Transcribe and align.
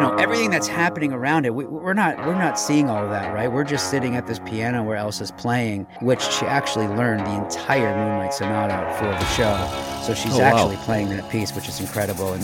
know 0.00 0.14
everything 0.16 0.50
that's 0.50 0.66
happening 0.68 1.12
around 1.12 1.44
it 1.46 1.54
we, 1.54 1.64
we're 1.64 1.94
not 1.94 2.16
we're 2.26 2.34
not 2.38 2.58
seeing 2.58 2.88
all 2.88 3.02
of 3.04 3.10
that 3.10 3.32
right 3.34 3.50
we're 3.50 3.64
just 3.64 3.90
sitting 3.90 4.16
at 4.16 4.26
this 4.26 4.38
piano 4.40 4.82
where 4.82 4.96
elsa's 4.96 5.30
playing 5.32 5.86
which 6.00 6.20
she 6.22 6.46
actually 6.46 6.86
learned 6.88 7.20
the 7.26 7.34
entire 7.44 7.94
moonlight 7.96 8.32
sonata 8.34 8.94
for 8.98 9.04
the 9.06 9.24
show 9.26 10.02
so 10.04 10.14
she's 10.14 10.34
Oh, 10.34 10.38
wow. 10.40 10.44
actually 10.56 10.76
playing 10.84 11.08
that 11.10 11.28
piece 11.30 11.54
which 11.54 11.68
is 11.68 11.80
incredible 11.80 12.32
and 12.34 12.42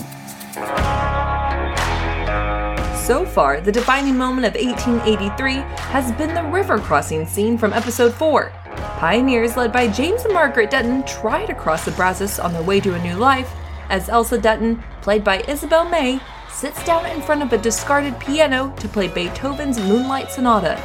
So 3.05 3.25
far, 3.25 3.59
the 3.59 3.71
defining 3.73 4.15
moment 4.17 4.45
of 4.47 4.53
1883 4.53 5.55
has 5.91 6.11
been 6.13 6.33
the 6.33 6.43
river 6.43 6.77
crossing 6.79 7.25
scene 7.25 7.57
from 7.57 7.73
episode 7.73 8.13
4. 8.13 8.53
Pioneers 8.99 9.57
led 9.57 9.73
by 9.73 9.87
James 9.89 10.23
and 10.23 10.33
Margaret 10.33 10.69
Dutton 10.71 11.03
try 11.05 11.45
to 11.45 11.53
cross 11.53 11.83
the 11.83 11.91
Brazos 11.91 12.39
on 12.39 12.53
their 12.53 12.63
way 12.63 12.79
to 12.79 12.93
a 12.93 13.01
new 13.03 13.15
life, 13.15 13.51
as 13.89 14.07
Elsa 14.07 14.37
Dutton, 14.37 14.81
played 15.01 15.23
by 15.25 15.41
Isabel 15.47 15.89
May, 15.89 16.21
sits 16.51 16.83
down 16.85 17.05
in 17.05 17.21
front 17.21 17.41
of 17.41 17.53
a 17.53 17.57
discarded 17.57 18.19
piano 18.19 18.73
to 18.77 18.87
play 18.87 19.07
Beethoven's 19.07 19.79
Moonlight 19.79 20.31
Sonata. 20.31 20.77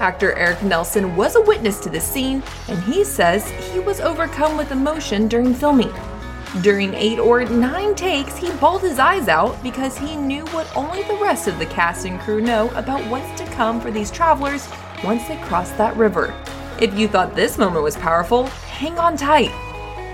Actor 0.00 0.32
Eric 0.32 0.62
Nelsen 0.62 1.14
was 1.14 1.36
a 1.36 1.42
witness 1.42 1.78
to 1.80 1.90
this 1.90 2.04
scene, 2.04 2.42
and 2.68 2.82
he 2.84 3.04
says 3.04 3.48
he 3.72 3.78
was 3.78 4.00
overcome 4.00 4.56
with 4.56 4.72
emotion 4.72 5.28
during 5.28 5.54
filming. 5.54 5.92
During 6.62 6.94
eight 6.94 7.18
or 7.18 7.44
nine 7.44 7.94
takes, 7.94 8.36
he 8.36 8.50
bawled 8.52 8.80
his 8.80 8.98
eyes 8.98 9.28
out 9.28 9.62
because 9.62 9.96
he 9.96 10.16
knew 10.16 10.44
what 10.46 10.74
only 10.76 11.02
the 11.04 11.18
rest 11.22 11.46
of 11.46 11.58
the 11.58 11.66
cast 11.66 12.06
and 12.06 12.18
crew 12.18 12.40
know 12.40 12.70
about 12.70 13.06
what's 13.08 13.40
to 13.40 13.46
come 13.52 13.80
for 13.80 13.90
these 13.90 14.10
travelers 14.10 14.68
once 15.04 15.28
they 15.28 15.36
cross 15.42 15.70
that 15.72 15.96
river. 15.96 16.34
If 16.80 16.98
you 16.98 17.06
thought 17.06 17.36
this 17.36 17.58
moment 17.58 17.84
was 17.84 17.96
powerful, 17.96 18.46
hang 18.46 18.98
on 18.98 19.16
tight. 19.16 19.50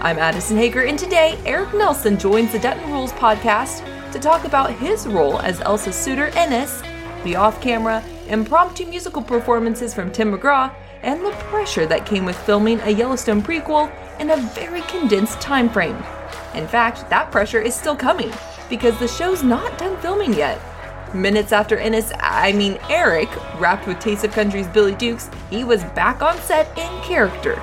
I'm 0.03 0.19
Addison 0.19 0.59
Hager, 0.59 0.83
and 0.83 0.99
today 0.99 1.39
Eric 1.47 1.71
Nelsen 1.71 2.19
joins 2.19 2.53
the 2.53 2.59
Dutton 2.59 2.93
Rules 2.93 3.13
podcast 3.13 3.83
to 4.13 4.19
talk 4.19 4.45
about 4.45 4.73
his 4.73 5.07
role 5.07 5.41
as 5.41 5.61
Elsa's 5.61 5.97
suitor 5.97 6.27
Ennis, 6.35 6.83
the 7.25 7.37
off 7.37 7.61
camera, 7.61 8.03
impromptu 8.29 8.87
musical 8.87 9.23
performances 9.23 9.95
from 9.95 10.13
Tim 10.13 10.33
McGraw, 10.33 10.75
and 11.03 11.25
the 11.25 11.31
pressure 11.33 11.87
that 11.87 12.07
came 12.07 12.25
with 12.25 12.37
filming 12.39 12.81
a 12.81 12.91
Yellowstone 12.91 13.43
prequel 13.43 13.93
in 14.21 14.31
a 14.31 14.37
very 14.55 14.83
condensed 14.83 15.41
time 15.41 15.69
frame. 15.69 15.97
In 16.55 16.67
fact, 16.67 17.09
that 17.11 17.31
pressure 17.31 17.61
is 17.61 17.75
still 17.75 17.97
coming 17.97 18.33
because 18.69 18.99
the 18.99 19.09
show's 19.09 19.43
not 19.43 19.79
done 19.79 19.97
filming 20.01 20.35
yet. 20.35 20.61
Minutes 21.15 21.53
after 21.53 21.77
Ennis, 21.77 22.13
I 22.19 22.53
mean 22.53 22.79
Eric, 22.89 23.29
wrapped 23.61 23.87
with 23.87 24.01
Taste 24.01 24.25
of 24.25 24.33
Country's 24.33 24.67
Billy 24.69 24.95
Dukes, 24.95 25.31
he 25.51 25.65
was 25.65 25.85
back 25.85 26.23
on 26.23 26.37
set 26.39 26.67
in 26.77 27.03
character. 27.03 27.63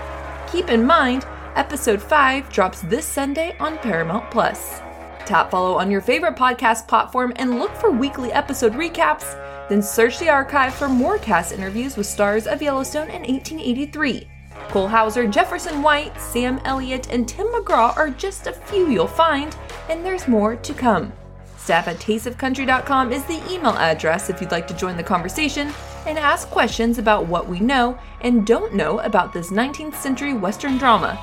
Keep 0.51 0.69
in 0.69 0.85
mind, 0.85 1.25
episode 1.55 2.01
5 2.01 2.49
drops 2.49 2.81
this 2.81 3.05
Sunday 3.05 3.55
on 3.59 3.77
Paramount 3.79 4.31
Plus. 4.31 4.79
Tap 5.25 5.51
follow 5.51 5.75
on 5.75 5.89
your 5.89 6.01
favorite 6.01 6.35
podcast 6.35 6.87
platform 6.87 7.31
and 7.37 7.57
look 7.57 7.73
for 7.75 7.91
weekly 7.91 8.33
episode 8.33 8.73
recaps, 8.73 9.39
then 9.69 9.81
search 9.81 10.19
the 10.19 10.29
archive 10.29 10.73
for 10.73 10.89
more 10.89 11.17
cast 11.17 11.53
interviews 11.53 11.95
with 11.95 12.05
stars 12.05 12.45
of 12.45 12.61
Yellowstone 12.61 13.09
in 13.09 13.21
1883. 13.21 14.27
Cole 14.67 14.87
Hauser, 14.87 15.25
Jefferson 15.25 15.81
White, 15.81 16.19
Sam 16.19 16.59
Elliott, 16.65 17.09
and 17.09 17.27
Tim 17.27 17.47
McGraw 17.47 17.95
are 17.95 18.09
just 18.09 18.47
a 18.47 18.53
few 18.53 18.89
you'll 18.89 19.07
find, 19.07 19.55
and 19.89 20.05
there's 20.05 20.27
more 20.27 20.57
to 20.57 20.73
come. 20.73 21.13
Staff 21.55 21.87
at 21.87 21.97
tasteofcountry.com 21.97 23.13
is 23.13 23.23
the 23.23 23.41
email 23.49 23.71
address 23.77 24.29
if 24.29 24.41
you'd 24.41 24.51
like 24.51 24.67
to 24.67 24.75
join 24.75 24.97
the 24.97 25.03
conversation 25.03 25.71
and 26.05 26.19
ask 26.19 26.49
questions 26.49 26.97
about 26.97 27.27
what 27.27 27.47
we 27.47 27.61
know 27.61 27.97
and 28.19 28.45
don't 28.45 28.75
know 28.75 28.99
about 28.99 29.31
this 29.31 29.51
19th 29.51 29.95
century 29.95 30.33
Western 30.33 30.77
drama. 30.77 31.17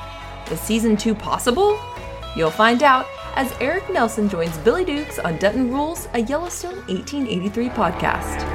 Is 0.50 0.58
season 0.58 0.96
2 0.96 1.14
possible? 1.14 1.78
You'll 2.34 2.50
find 2.50 2.82
out 2.82 3.06
as 3.36 3.52
Eric 3.60 3.84
Nelsen 3.90 4.28
joins 4.28 4.56
Billy 4.58 4.84
Dukes 4.84 5.18
on 5.18 5.36
Dutton 5.38 5.70
Rules, 5.70 6.08
a 6.14 6.20
Yellowstone 6.20 6.76
1883 6.88 7.68
podcast. 7.70 8.46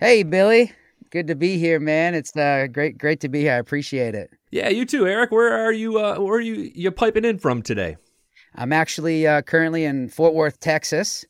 hey 0.00 0.22
billy 0.22 0.72
good 1.10 1.26
to 1.26 1.34
be 1.34 1.58
here 1.58 1.80
man 1.80 2.14
it's 2.14 2.36
uh, 2.36 2.66
great 2.70 2.98
great 2.98 3.20
to 3.20 3.28
be 3.28 3.40
here 3.40 3.52
i 3.52 3.56
appreciate 3.56 4.14
it 4.14 4.30
Yeah, 4.50 4.68
you 4.68 4.84
too, 4.86 5.06
Eric. 5.06 5.30
Where 5.32 5.52
are 5.52 5.72
you? 5.72 5.98
Uh, 5.98 6.18
where 6.18 6.36
are 6.36 6.40
you? 6.40 6.70
You 6.74 6.90
piping 6.90 7.24
in 7.24 7.38
from 7.38 7.62
today? 7.62 7.96
i'm 8.54 8.72
actually 8.72 9.26
uh, 9.26 9.42
currently 9.42 9.84
in 9.84 10.08
fort 10.08 10.34
worth 10.34 10.60
texas 10.60 11.24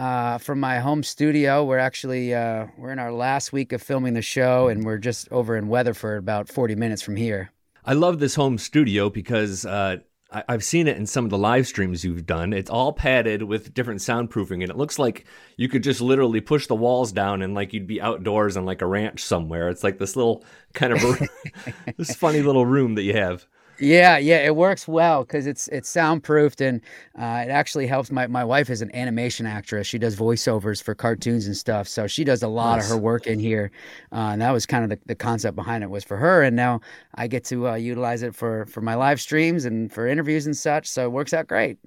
uh, 0.00 0.38
from 0.38 0.58
my 0.58 0.78
home 0.78 1.02
studio 1.02 1.62
we're 1.64 1.78
actually 1.78 2.34
uh, 2.34 2.66
we're 2.78 2.92
in 2.92 2.98
our 2.98 3.12
last 3.12 3.52
week 3.52 3.72
of 3.72 3.82
filming 3.82 4.14
the 4.14 4.22
show 4.22 4.68
and 4.68 4.84
we're 4.84 4.98
just 4.98 5.30
over 5.30 5.56
in 5.56 5.68
weatherford 5.68 6.18
about 6.18 6.48
40 6.48 6.74
minutes 6.74 7.02
from 7.02 7.16
here 7.16 7.52
I 7.84 7.94
love 7.94 8.18
this 8.18 8.34
home 8.34 8.58
studio 8.58 9.10
because 9.10 9.64
uh, 9.64 9.96
I- 10.30 10.44
I've 10.48 10.64
seen 10.64 10.86
it 10.86 10.96
in 10.96 11.06
some 11.06 11.24
of 11.24 11.30
the 11.30 11.38
live 11.38 11.66
streams 11.66 12.04
you've 12.04 12.26
done. 12.26 12.52
It's 12.52 12.70
all 12.70 12.92
padded 12.92 13.42
with 13.42 13.72
different 13.72 14.00
soundproofing, 14.00 14.60
and 14.62 14.70
it 14.70 14.76
looks 14.76 14.98
like 14.98 15.24
you 15.56 15.66
could 15.68 15.82
just 15.82 16.00
literally 16.00 16.40
push 16.42 16.66
the 16.66 16.74
walls 16.74 17.10
down 17.10 17.40
and 17.42 17.54
like 17.54 17.72
you'd 17.72 17.86
be 17.86 18.00
outdoors 18.00 18.56
on 18.58 18.66
like 18.66 18.82
a 18.82 18.86
ranch 18.86 19.24
somewhere. 19.24 19.70
It's 19.70 19.82
like 19.82 19.98
this 19.98 20.14
little 20.14 20.44
kind 20.74 20.92
of 20.92 21.00
this 21.96 22.14
funny 22.14 22.42
little 22.42 22.66
room 22.66 22.94
that 22.96 23.02
you 23.02 23.14
have. 23.14 23.46
Yeah, 23.80 24.18
yeah, 24.18 24.44
it 24.44 24.54
works 24.54 24.86
well 24.86 25.24
because 25.24 25.46
it's 25.46 25.66
it's 25.68 25.88
soundproofed 25.88 26.60
and 26.60 26.80
uh, 27.18 27.44
it 27.46 27.50
actually 27.50 27.86
helps. 27.86 28.10
My 28.10 28.26
my 28.26 28.44
wife 28.44 28.68
is 28.68 28.82
an 28.82 28.94
animation 28.94 29.46
actress. 29.46 29.86
She 29.86 29.98
does 29.98 30.16
voiceovers 30.16 30.82
for 30.82 30.94
cartoons 30.94 31.46
and 31.46 31.56
stuff, 31.56 31.88
so 31.88 32.06
she 32.06 32.22
does 32.22 32.42
a 32.42 32.48
lot 32.48 32.76
Nice. 32.76 32.84
of 32.84 32.90
her 32.90 32.98
work 32.98 33.26
in 33.26 33.38
here. 33.38 33.70
Uh, 34.12 34.30
and 34.32 34.42
that 34.42 34.50
was 34.50 34.66
kind 34.66 34.84
of 34.84 34.90
the, 34.90 34.98
the 35.06 35.14
concept 35.14 35.56
behind 35.56 35.82
it 35.82 35.90
was 35.90 36.04
for 36.04 36.18
her, 36.18 36.42
and 36.42 36.54
now 36.54 36.80
I 37.14 37.26
get 37.26 37.44
to 37.46 37.70
uh, 37.70 37.74
utilize 37.76 38.22
it 38.22 38.34
for 38.34 38.66
for 38.66 38.82
my 38.82 38.94
live 38.94 39.20
streams 39.20 39.64
and 39.64 39.90
for 39.90 40.06
interviews 40.06 40.44
and 40.46 40.56
such. 40.56 40.86
So 40.86 41.04
it 41.06 41.12
works 41.12 41.32
out 41.32 41.46
great. 41.48 41.78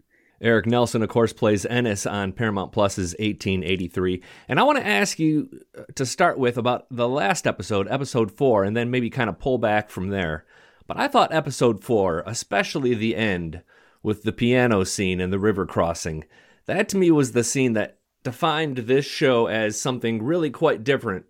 Eric 0.42 0.66
Nelsen, 0.66 1.02
of 1.03 1.08
course, 1.09 1.32
plays 1.32 1.66
Ennis 1.66 2.06
on 2.06 2.34
Paramount 2.34 2.74
Plus's 2.74 3.12
1883. 3.20 4.22
And 4.50 4.59
I 4.59 4.64
want 4.64 4.78
to 4.78 4.86
ask 4.86 5.18
you 5.18 5.48
uh, 5.78 5.84
to 5.96 6.06
start 6.06 6.38
with 6.38 6.58
about 6.58 6.86
the 6.92 7.08
last 7.08 7.48
episode, 7.48 7.88
episode 7.90 8.30
four, 8.30 8.66
and 8.66 8.76
then 8.76 8.92
maybe 8.92 9.09
kind 9.09 9.30
of 9.30 9.40
pull 9.40 9.58
back 9.58 9.90
from 9.90 10.09
there. 10.09 10.44
But 10.88 11.00
I 11.00 11.08
thought 11.08 11.34
episode 11.34 11.84
four, 11.84 12.24
especially 12.26 12.94
the 12.94 13.16
end 13.16 13.62
with 14.02 14.24
the 14.24 14.34
piano 14.34 14.84
scene 14.84 15.22
and 15.22 15.32
the 15.32 15.40
river 15.40 15.66
crossing, 15.66 16.26
that 16.66 16.90
to 16.90 16.98
me 16.98 17.12
was 17.12 17.32
the 17.32 17.44
scene 17.44 17.74
that 17.74 18.00
defined 18.24 18.78
this 18.78 19.06
show 19.06 19.48
as 19.48 19.80
something 19.80 20.24
really 20.24 20.50
quite 20.50 20.84
different 20.84 21.26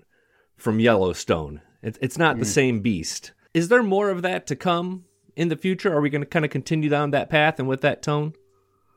from 0.58 0.80
Yellowstone. 0.80 1.62
It, 1.82 1.98
it's 2.02 2.18
not 2.18 2.38
the 2.38 2.46
hmm. 2.46 2.52
same 2.52 2.80
beast. 2.82 3.32
Is 3.54 3.68
there 3.68 3.84
more 3.84 4.10
of 4.10 4.22
that 4.24 4.48
to 4.48 4.56
come 4.56 5.06
in 5.36 5.50
the 5.50 5.56
future? 5.56 5.94
Are 5.94 6.02
we 6.02 6.10
going 6.10 6.22
to 6.22 6.28
kind 6.28 6.46
of 6.46 6.52
continue 6.52 6.90
down 6.90 7.12
that 7.12 7.30
path 7.30 7.60
and 7.60 7.68
with 7.68 7.82
that 7.82 8.02
tone? 8.02 8.34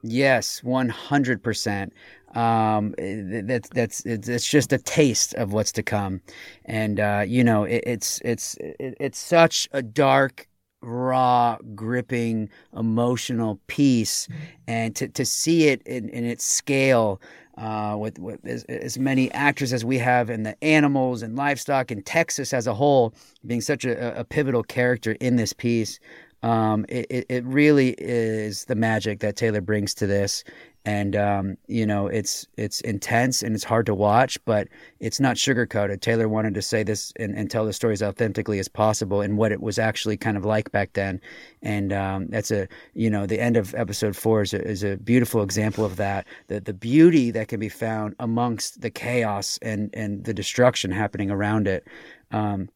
Yes, 0.02 0.62
one 0.62 0.88
hundred 0.88 1.42
percent. 1.42 1.92
Um, 2.36 2.94
it- 2.98 3.46
that's 3.46 3.68
that's 3.70 4.04
it's, 4.04 4.46
just 4.46 4.72
a 4.72 4.78
taste 4.78 5.34
of 5.34 5.52
what's 5.54 5.72
to 5.72 5.82
come, 5.82 6.20
and 6.66 7.00
uh, 7.00 7.24
you 7.26 7.42
know 7.42 7.64
it, 7.64 7.82
it's 7.86 8.20
it's 8.24 8.56
it, 8.56 8.96
it's 9.00 9.18
such 9.18 9.68
a 9.72 9.82
dark, 9.82 10.46
raw, 10.82 11.56
gripping, 11.74 12.50
emotional 12.76 13.58
piece, 13.68 14.28
and 14.68 14.94
to 14.96 15.08
to 15.08 15.24
see 15.24 15.68
it 15.68 15.82
in, 15.86 16.08
in 16.10 16.24
its 16.24 16.44
scale. 16.44 17.20
Uh, 17.58 17.96
with, 17.98 18.18
with 18.18 18.38
as, 18.46 18.64
as 18.64 18.98
many 18.98 19.32
actors 19.32 19.72
as 19.72 19.82
we 19.82 19.96
have 19.96 20.28
in 20.28 20.42
the 20.42 20.62
animals 20.62 21.22
and 21.22 21.36
livestock 21.36 21.90
in 21.90 22.02
Texas 22.02 22.52
as 22.52 22.66
a 22.66 22.74
whole, 22.74 23.14
being 23.46 23.62
such 23.62 23.86
a, 23.86 24.20
a 24.20 24.24
pivotal 24.24 24.62
character 24.62 25.12
in 25.22 25.36
this 25.36 25.54
piece, 25.54 25.98
um, 26.46 26.86
it, 26.88 27.26
it, 27.28 27.44
really 27.44 27.96
is 27.98 28.66
the 28.66 28.76
magic 28.76 29.18
that 29.18 29.34
Taylor 29.34 29.60
brings 29.60 29.92
to 29.94 30.06
this. 30.06 30.44
And 30.84 31.16
um, 31.16 31.56
you 31.66 31.84
know, 31.84 32.06
it's 32.06 32.46
it's 32.56 32.80
intense 32.82 33.42
and 33.42 33.56
it's 33.56 33.64
hard 33.64 33.84
to 33.86 33.94
watch, 33.96 34.38
but 34.44 34.68
it's 35.00 35.18
not 35.18 35.34
sugarcoated. 35.34 36.00
Taylor 36.00 36.28
wanted 36.28 36.54
to 36.54 36.62
say 36.62 36.84
this 36.84 37.12
and, 37.18 37.36
and 37.36 37.50
tell 37.50 37.64
the 37.64 37.72
story 37.72 37.94
as 37.94 38.02
authentically 38.04 38.60
as 38.60 38.68
possible 38.68 39.20
and 39.20 39.36
what 39.36 39.50
it 39.50 39.60
was 39.60 39.80
actually 39.80 40.16
kind 40.16 40.36
of 40.36 40.44
like 40.44 40.70
back 40.70 40.92
then. 40.92 41.20
And 41.62 41.92
um, 41.92 42.28
that's 42.28 42.52
a 42.52 42.68
you 42.94 43.10
know, 43.10 43.26
the 43.26 43.40
end 43.40 43.56
of 43.56 43.74
episode 43.74 44.14
four 44.14 44.42
is 44.42 44.54
a, 44.54 44.64
is 44.64 44.84
a 44.84 44.98
beautiful 44.98 45.42
example 45.42 45.84
of 45.84 45.96
that. 45.96 46.28
The 46.46 46.60
the 46.60 46.74
beauty 46.74 47.32
that 47.32 47.48
can 47.48 47.58
be 47.58 47.68
found 47.68 48.14
amongst 48.20 48.82
the 48.82 48.90
chaos 48.90 49.58
and 49.62 49.90
and 49.94 50.22
the 50.22 50.34
destruction 50.34 50.92
happening 50.92 51.28
around 51.28 51.66
it. 51.66 51.88
Um, 52.30 52.68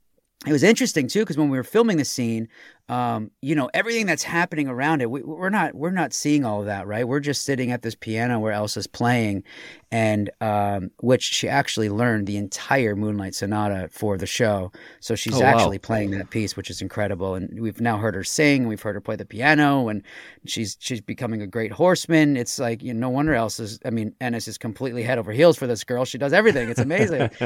it 0.46 0.52
was 0.52 0.62
interesting 0.62 1.06
too 1.06 1.20
because 1.20 1.36
when 1.36 1.50
we 1.50 1.58
were 1.58 1.64
filming 1.64 1.98
the 1.98 2.04
scene, 2.04 2.48
um, 2.90 3.30
you 3.40 3.54
know 3.54 3.70
everything 3.72 4.04
that's 4.06 4.24
happening 4.24 4.66
around 4.66 5.00
it 5.00 5.08
we, 5.10 5.22
we're 5.22 5.48
not 5.48 5.74
we're 5.76 5.92
not 5.92 6.12
seeing 6.12 6.44
all 6.44 6.60
of 6.60 6.66
that 6.66 6.86
right? 6.88 7.06
We're 7.06 7.20
just 7.20 7.44
sitting 7.44 7.70
at 7.70 7.82
this 7.82 7.94
piano 7.94 8.40
where 8.40 8.52
elsa's 8.52 8.86
playing 8.88 9.44
and 9.92 10.28
um, 10.40 10.90
which 11.00 11.22
she 11.22 11.48
actually 11.48 11.88
learned 11.88 12.26
the 12.26 12.36
entire 12.36 12.96
moonlight 12.96 13.34
sonata 13.34 13.88
for 13.92 14.18
the 14.18 14.26
show. 14.26 14.72
So 15.00 15.14
she's 15.14 15.34
Oh, 15.34 15.40
wow. 15.40 15.46
actually 15.46 15.78
playing 15.78 16.10
that 16.12 16.30
piece 16.30 16.56
which 16.56 16.68
is 16.70 16.82
incredible. 16.82 17.34
And 17.36 17.60
we've 17.60 17.80
now 17.80 17.96
heard 17.98 18.14
her 18.16 18.24
sing 18.24 18.66
we've 18.66 18.82
heard 18.82 18.96
her 18.96 19.00
play 19.00 19.16
the 19.16 19.24
piano 19.24 19.86
and 19.88 20.02
she's 20.46 20.76
she's 20.80 21.00
becoming 21.00 21.42
a 21.42 21.46
great 21.46 21.70
horseman. 21.72 22.36
It's 22.36 22.58
like 22.58 22.82
you 22.82 22.92
know 22.94 23.00
no 23.00 23.08
wonder 23.10 23.32
elsa's 23.34 23.78
i 23.86 23.90
mean 23.90 24.14
ennis 24.20 24.46
is 24.46 24.58
completely 24.58 25.02
head 25.02 25.16
over 25.18 25.32
heels 25.32 25.56
for 25.56 25.66
this 25.68 25.84
girl. 25.84 26.04
She 26.04 26.18
does 26.18 26.32
everything. 26.32 26.68
It's 26.68 26.80
amazing. 26.80 27.30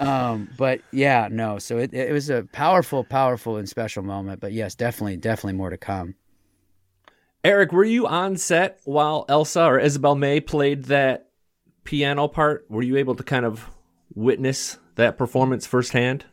Um, 0.00 0.48
but 0.58 0.80
yeah, 0.90 1.28
no. 1.30 1.58
So 1.60 1.78
it, 1.78 1.94
it 1.94 2.12
was 2.12 2.28
a 2.28 2.42
powerful, 2.52 3.04
powerful 3.04 3.56
and 3.58 3.68
special 3.68 4.02
moment. 4.02 4.40
But 4.40 4.52
yes, 4.64 4.74
definitely, 4.74 5.18
definitely 5.18 5.52
more 5.52 5.68
to 5.70 5.76
come. 5.76 6.14
Eric, 7.44 7.72
were 7.72 7.84
you 7.84 8.06
on 8.06 8.38
set 8.38 8.80
while 8.84 9.26
Elsa 9.28 9.62
or 9.62 9.78
Isabel 9.78 10.14
May 10.14 10.40
played 10.40 10.84
that 10.84 11.28
piano 11.84 12.28
part? 12.28 12.64
Were 12.70 12.82
you 12.82 12.96
able 12.96 13.14
to 13.16 13.22
kind 13.22 13.44
of 13.44 13.68
witness 14.14 14.78
that 14.94 15.18
performance 15.18 15.66
firsthand? 15.66 16.24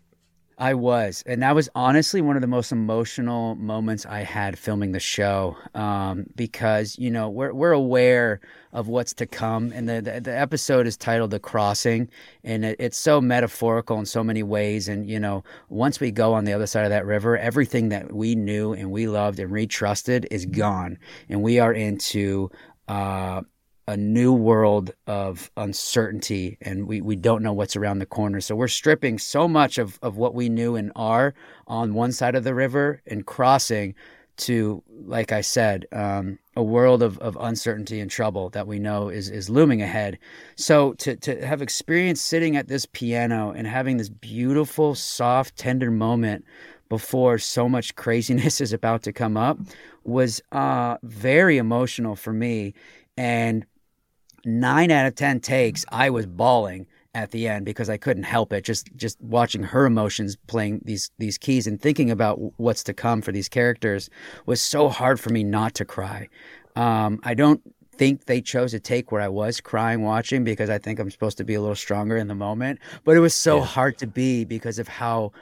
I 0.62 0.76
was, 0.76 1.24
and 1.26 1.42
that 1.42 1.56
was 1.56 1.70
honestly 1.74 2.22
one 2.22 2.36
of 2.36 2.44
the 2.44 2.48
most 2.48 2.72
emotional 2.72 3.56
moments 3.56 4.06
I 4.06 4.20
had 4.20 4.60
filming 4.60 4.92
the 4.92 5.00
show, 5.00 5.58
um, 5.74 6.28
because 6.36 7.00
you 7.00 7.10
know 7.10 7.32
we're 7.32 7.52
we're 7.52 7.72
aware 7.72 8.42
of 8.72 8.88
what's 8.88 9.12
to 9.16 9.26
come, 9.26 9.72
and 9.74 9.90
the 9.90 10.04
the, 10.04 10.22
the 10.22 10.38
episode 10.38 10.86
is 10.86 10.96
titled 10.96 11.32
"The 11.32 11.40
Crossing," 11.40 12.10
and 12.44 12.64
it, 12.64 12.76
it's 12.80 12.98
so 13.00 13.20
metaphorical 13.20 13.98
in 13.98 14.06
so 14.06 14.24
many 14.24 14.44
ways. 14.44 14.88
And 14.88 15.10
you 15.10 15.20
know, 15.20 15.44
once 15.70 16.00
we 16.00 16.12
go 16.12 16.32
on 16.36 16.46
the 16.46 16.54
other 16.54 16.68
side 16.68 16.84
of 16.84 16.92
that 16.92 17.08
river, 17.08 17.36
everything 17.40 17.90
that 17.90 18.14
we 18.14 18.36
knew 18.36 18.74
and 18.74 18.92
we 18.92 19.08
loved 19.08 19.40
and 19.40 19.50
we 19.50 19.66
trusted 19.66 20.28
is 20.30 20.46
gone, 20.46 21.00
and 21.28 21.42
we 21.42 21.58
are 21.58 21.74
into. 21.74 22.52
Uh, 22.88 23.42
a 23.88 23.98
new 23.98 24.34
world 24.34 24.92
of 25.08 25.52
uncertainty 25.58 26.58
and 26.62 26.88
we, 26.88 27.02
we 27.02 27.16
don't 27.16 27.44
know 27.44 27.54
what's 27.54 27.76
around 27.76 28.00
the 28.00 28.06
corner. 28.06 28.40
So 28.40 28.56
we're 28.56 28.68
stripping 28.68 29.18
so 29.18 29.48
much 29.48 29.78
of, 29.78 30.00
of 30.02 30.18
what 30.18 30.36
we 30.36 30.50
knew 30.50 30.76
and 30.76 30.92
are 30.96 31.34
on 31.68 31.94
one 31.94 32.12
side 32.12 32.36
of 32.36 32.44
the 32.44 32.54
river 32.54 33.02
and 33.08 33.26
crossing 33.26 33.96
to, 34.38 34.82
like 35.06 35.32
I 35.32 35.42
said, 35.42 35.86
um, 35.92 36.40
a 36.56 36.64
world 36.64 37.04
of, 37.04 37.18
of 37.20 37.38
uncertainty 37.40 38.00
and 38.00 38.10
trouble 38.10 38.50
that 38.50 38.68
we 38.68 38.80
know 38.80 39.10
is, 39.10 39.30
is 39.30 39.50
looming 39.50 39.82
ahead. 39.82 40.18
So 40.56 40.94
to, 40.94 41.16
to 41.18 41.46
have 41.46 41.62
experienced 41.62 42.26
sitting 42.26 42.56
at 42.56 42.68
this 42.68 42.86
piano 42.86 43.52
and 43.52 43.68
having 43.68 43.98
this 43.98 44.10
beautiful, 44.10 44.96
soft, 44.96 45.58
tender 45.58 45.92
moment 45.92 46.46
before 46.90 47.38
so 47.38 47.70
much 47.70 47.96
craziness 47.96 48.62
is 48.62 48.74
about 48.74 49.04
to 49.04 49.14
come 49.14 49.38
up 49.38 49.60
was 50.04 50.42
uh, 50.52 50.98
very 51.04 51.58
emotional 51.58 52.16
for 52.16 52.34
me. 52.34 52.74
And 53.18 53.66
nine 54.46 54.92
out 54.92 55.06
of 55.06 55.16
ten 55.16 55.40
takes, 55.40 55.86
I 55.90 56.10
was 56.10 56.26
bawling 56.26 56.88
at 57.14 57.32
the 57.32 57.48
end 57.48 57.66
because 57.66 57.90
I 57.90 57.98
couldn't 57.98 58.24
help 58.24 58.54
it. 58.54 58.64
Just 58.64 58.90
just 58.96 59.20
watching 59.22 59.64
her 59.64 59.86
emotions 59.86 60.38
playing 60.48 60.82
these 60.86 61.12
these 61.20 61.38
keys 61.38 61.68
and 61.68 61.82
thinking 61.82 62.10
about 62.10 62.40
what's 62.58 62.84
to 62.86 62.94
come 62.94 63.22
for 63.22 63.32
these 63.32 63.50
characters 63.50 64.10
was 64.46 64.62
so 64.62 64.90
hard 64.90 65.20
for 65.20 65.30
me 65.30 65.44
not 65.44 65.74
to 65.76 65.86
cry. 65.86 66.28
Um, 66.76 67.20
I 67.24 67.34
don't 67.34 67.62
think 67.98 68.26
they 68.26 68.42
chose 68.42 68.74
a 68.74 68.80
take 68.80 69.12
where 69.12 69.22
I 69.22 69.28
was 69.28 69.60
crying 69.62 70.02
watching 70.04 70.44
because 70.44 70.70
I 70.70 70.78
think 70.78 71.00
I'm 71.00 71.12
supposed 71.12 71.38
to 71.38 71.44
be 71.44 71.54
a 71.54 71.62
little 71.62 71.76
stronger 71.76 72.16
in 72.18 72.28
the 72.28 72.36
moment, 72.36 72.80
but 73.04 73.18
it 73.18 73.20
was 73.20 73.36
so 73.36 73.58
Yeah. 73.58 73.66
hard 73.66 73.98
to 74.00 74.08
be 74.08 74.46
because 74.46 74.80
of 74.80 74.88
how 74.88 75.34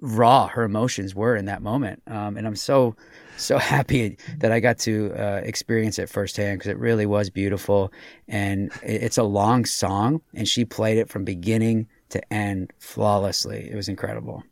raw 0.00 0.46
her 0.48 0.62
emotions 0.62 1.14
were 1.14 1.34
in 1.36 1.46
that 1.46 1.62
moment. 1.62 2.02
Um, 2.06 2.36
and 2.36 2.46
I'm 2.46 2.56
so 2.56 2.94
so 3.36 3.58
happy 3.58 4.18
that 4.38 4.52
I 4.52 4.60
got 4.60 4.78
to 4.80 5.12
uh, 5.12 5.40
experience 5.44 5.98
it 5.98 6.08
firsthand 6.08 6.58
because 6.58 6.70
it 6.70 6.78
really 6.78 7.06
was 7.06 7.30
beautiful. 7.30 7.92
And 8.26 8.72
it's 8.82 9.18
a 9.18 9.22
long 9.22 9.64
song, 9.64 10.20
and 10.34 10.46
she 10.46 10.64
played 10.64 10.98
it 10.98 11.08
from 11.08 11.24
beginning 11.24 11.88
to 12.10 12.32
end 12.32 12.72
flawlessly. 12.78 13.68
It 13.70 13.74
was 13.74 13.88
incredible. 13.88 14.42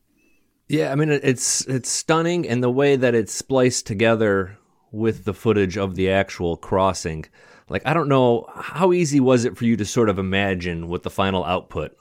Yeah, 0.68 0.90
I 0.90 0.96
mean 0.96 1.10
it's 1.10 1.64
it's 1.66 1.90
stunning, 1.90 2.48
and 2.48 2.62
the 2.62 2.70
way 2.70 2.96
that 2.96 3.14
it's 3.14 3.32
spliced 3.32 3.86
together 3.86 4.58
with 4.90 5.24
the 5.24 5.34
footage 5.34 5.76
of 5.76 5.94
the 5.94 6.10
actual 6.10 6.56
crossing. 6.56 7.24
Like 7.68 7.82
I 7.86 7.94
don't 7.94 8.08
know 8.08 8.46
how 8.54 8.92
easy 8.92 9.20
was 9.20 9.44
it 9.44 9.56
for 9.56 9.64
you 9.64 9.76
to 9.76 9.84
sort 9.84 10.08
of 10.08 10.18
imagine 10.18 10.88
what 10.88 11.02
the 11.02 11.10
final 11.10 11.44
output 11.44 11.96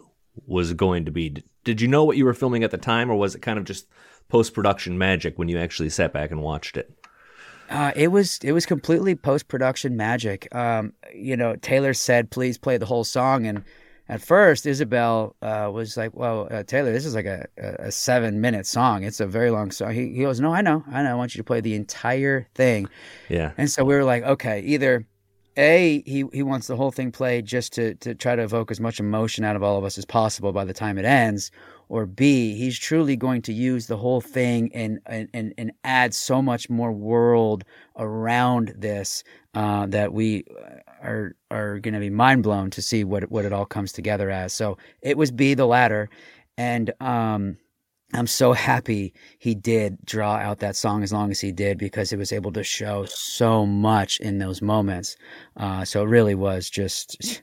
was 0.45 0.73
going 0.73 1.05
to 1.05 1.11
be. 1.11 1.43
Did 1.63 1.81
you 1.81 1.87
know 1.87 2.03
what 2.03 2.17
you 2.17 2.25
were 2.25 2.33
filming 2.33 2.63
at 2.63 2.71
the 2.71 2.77
time, 2.77 3.09
or 3.09 3.15
was 3.15 3.35
it 3.35 3.41
kind 3.41 3.57
of 3.57 3.65
just 3.65 3.87
post 4.29 4.53
production 4.53 4.97
magic 4.97 5.37
when 5.37 5.49
you 5.49 5.57
actually 5.57 5.89
sat 5.89 6.13
back 6.13 6.31
and 6.31 6.41
watched 6.41 6.77
it? 6.77 6.91
Uh, 7.69 7.91
it 7.95 8.09
was 8.09 8.39
it 8.43 8.51
was 8.51 8.65
completely 8.65 9.15
post 9.15 9.47
production 9.47 9.97
magic. 9.97 10.53
Um, 10.53 10.93
you 11.13 11.35
know, 11.35 11.55
Taylor 11.55 11.93
said, 11.93 12.29
"Please 12.29 12.57
play 12.57 12.77
the 12.77 12.85
whole 12.85 13.03
song," 13.03 13.47
and 13.47 13.63
at 14.07 14.21
first, 14.21 14.67
Isabel 14.67 15.35
uh, 15.41 15.71
was 15.73 15.97
like, 15.97 16.13
"Well, 16.13 16.47
uh, 16.51 16.61
Taylor, 16.63 16.91
this 16.91 17.05
is 17.05 17.15
like 17.15 17.25
a, 17.25 17.47
a, 17.57 17.91
seven 17.91 18.39
minute 18.39 18.67
song. 18.67 19.03
It's 19.03 19.19
a 19.19 19.25
very 19.25 19.49
long 19.49 19.71
song." 19.71 19.93
He, 19.93 20.13
he 20.13 20.21
goes, 20.21 20.39
"No, 20.39 20.53
I 20.53 20.61
know, 20.61 20.83
I 20.91 21.01
know. 21.01 21.09
I 21.09 21.15
want 21.15 21.33
you 21.33 21.39
to 21.39 21.43
play 21.43 21.59
the 21.59 21.73
entire 21.73 22.47
thing." 22.53 22.87
Yeah, 23.29 23.53
And 23.57 23.69
so 23.69 23.83
we 23.83 23.95
were 23.95 24.03
like, 24.03 24.23
okay, 24.23 24.61
either 24.61 25.07
A, 25.57 26.03
he, 26.05 26.25
he 26.33 26.43
wants 26.43 26.67
the 26.67 26.75
whole 26.75 26.91
thing 26.91 27.11
played 27.11 27.45
just 27.45 27.73
to, 27.73 27.95
to 27.95 28.13
try 28.13 28.35
to 28.35 28.43
evoke 28.43 28.71
as 28.71 28.79
much 28.79 28.99
emotion 28.99 29.43
out 29.43 29.55
of 29.55 29.63
all 29.63 29.77
of 29.77 29.83
us 29.83 29.97
as 29.97 30.05
possible 30.05 30.51
by 30.51 30.65
the 30.65 30.73
time 30.73 30.97
it 30.97 31.05
ends, 31.05 31.51
or 31.87 32.05
B, 32.05 32.55
he's 32.55 32.77
truly 32.77 33.15
going 33.15 33.41
to 33.43 33.53
use 33.53 33.87
the 33.87 33.97
whole 33.97 34.21
thing 34.21 34.71
and, 34.73 34.99
and, 35.05 35.29
and, 35.33 35.71
add 35.83 36.13
so 36.13 36.41
much 36.41 36.69
more 36.69 36.91
world 36.91 37.63
around 37.97 38.73
this 38.75 39.23
uh, 39.53 39.85
that 39.85 40.13
we 40.13 40.43
are 41.01 41.35
are 41.51 41.79
going 41.79 41.93
to 41.93 41.99
be 41.99 42.09
mind 42.09 42.43
blown 42.43 42.69
to 42.71 42.81
see 42.81 43.03
what, 43.03 43.29
what 43.31 43.45
it 43.45 43.53
all 43.53 43.65
comes 43.65 43.91
together 43.91 44.29
as. 44.29 44.51
So 44.51 44.77
it 45.01 45.17
was 45.17 45.31
B, 45.31 45.53
the 45.53 45.67
latter. 45.67 46.09
And 46.57 46.91
um, 46.99 47.57
I'm 48.13 48.27
so 48.27 48.53
happy 48.53 49.13
he 49.39 49.55
did 49.55 49.97
draw 50.05 50.35
out 50.35 50.59
that 50.59 50.75
song 50.75 51.03
as 51.03 51.11
long 51.11 51.31
as 51.31 51.41
he 51.41 51.51
did 51.51 51.77
because 51.77 52.13
it 52.13 52.17
was 52.17 52.31
able 52.31 52.51
to 52.53 52.63
show 52.63 53.05
so 53.05 53.65
much 53.65 54.19
in 54.19 54.37
those 54.37 54.61
moments. 54.61 55.17
Uh, 55.57 55.83
so 55.83 56.03
it 56.03 56.07
really 56.07 56.35
was 56.35 56.69
just 56.69 57.41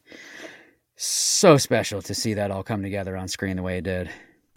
so 0.96 1.56
special 1.56 2.00
to 2.02 2.14
see 2.14 2.34
that 2.34 2.50
all 2.50 2.62
come 2.62 2.82
together 2.82 3.16
on 3.16 3.28
screen 3.28 3.56
the 3.56 3.62
way 3.62 3.78
it 3.78 3.84
did. 3.84 4.08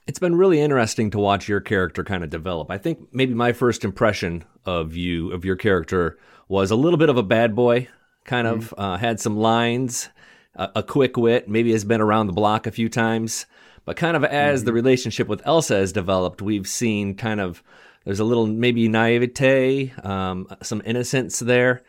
It's 0.07 0.19
been 0.19 0.35
really 0.35 0.61
interesting 0.61 1.09
to 1.11 1.19
watch 1.19 1.49
your 1.49 1.59
character 1.59 2.03
kind 2.03 2.23
of 2.23 2.29
develop. 2.29 2.69
I 2.69 2.77
think 2.77 3.07
maybe 3.11 3.33
my 3.33 3.51
first 3.51 3.83
impression 3.83 4.45
of 4.63 4.95
you, 4.95 5.31
of 5.31 5.43
your 5.43 5.55
character, 5.55 6.19
was 6.47 6.69
a 6.69 6.75
little 6.75 6.99
bit 6.99 7.09
of 7.09 7.17
a 7.17 7.23
bad 7.23 7.55
boy, 7.55 7.87
kind 8.23 8.45
of 8.45 8.73
uh, 8.77 8.97
had 8.97 9.19
some 9.19 9.35
lines, 9.37 10.09
a, 10.53 10.69
a 10.75 10.83
quick 10.83 11.17
wit, 11.17 11.49
maybe 11.49 11.71
has 11.71 11.83
been 11.83 12.01
around 12.01 12.27
the 12.27 12.33
block 12.33 12.67
a 12.67 12.71
few 12.71 12.89
times. 12.89 13.47
But 13.85 13.97
kind 13.97 14.17
of 14.17 14.23
as 14.23 14.63
the 14.63 14.73
relationship 14.73 15.27
with 15.27 15.45
Elsa 15.45 15.75
has 15.75 15.93
developed, 15.93 16.41
we've 16.41 16.67
seen 16.67 17.15
kind 17.15 17.39
of 17.39 17.63
there's 18.03 18.19
a 18.19 18.23
little 18.23 18.45
maybe 18.45 18.87
naivete, 18.87 19.93
um, 20.03 20.47
some 20.61 20.81
innocence 20.85 21.39
there. 21.39 21.83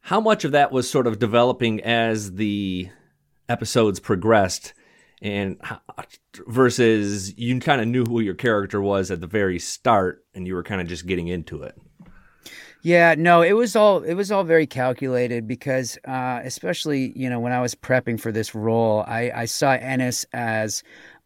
How 0.00 0.20
much 0.20 0.44
of 0.44 0.52
that 0.52 0.70
was 0.70 0.88
sort 0.88 1.06
of 1.06 1.18
developing 1.18 1.82
as 1.82 2.34
the 2.34 2.88
episodes 3.48 4.00
progressed? 4.00 4.74
and 5.22 5.58
versus 6.46 7.36
you 7.38 7.58
kind 7.58 7.80
of 7.80 7.88
knew 7.88 8.04
who 8.04 8.20
your 8.20 8.34
character 8.34 8.80
was 8.80 9.10
at 9.10 9.20
the 9.20 9.26
very 9.26 9.58
start 9.58 10.24
and 10.34 10.46
you 10.46 10.54
were 10.54 10.62
kind 10.62 10.80
of 10.80 10.86
just 10.86 11.06
getting 11.06 11.28
into 11.28 11.62
it 11.62 11.74
Yeah, 12.84 13.14
no, 13.16 13.40
it 13.40 13.54
was 13.54 13.76
all 13.76 14.02
it 14.02 14.12
was 14.12 14.30
all 14.30 14.44
very 14.44 14.66
calculated 14.66 15.48
because, 15.48 15.96
uh, 16.04 16.40
especially 16.44 17.14
you 17.16 17.30
know 17.30 17.40
when 17.40 17.50
I 17.52 17.62
was 17.62 17.74
prepping 17.74 18.20
for 18.20 18.30
this 18.30 18.54
role, 18.54 19.04
I, 19.08 19.30
I 19.34 19.44
saw 19.46 19.72
Ennis 19.72 20.26
as, 20.34 20.82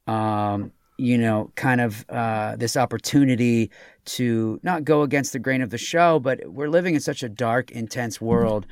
um, 0.06 0.70
you 0.98 1.18
know, 1.18 1.50
kind 1.56 1.80
of 1.80 2.06
uh, 2.10 2.54
this 2.54 2.76
opportunity 2.76 3.72
to 4.04 4.60
not 4.62 4.84
go 4.84 5.02
against 5.02 5.32
the 5.32 5.40
grain 5.40 5.60
of 5.60 5.70
the 5.70 5.78
show, 5.78 6.20
but 6.20 6.40
we're 6.46 6.68
living 6.68 6.94
in 6.94 7.00
such 7.00 7.24
a 7.24 7.28
dark, 7.28 7.72
intense 7.72 8.20
world. 8.20 8.64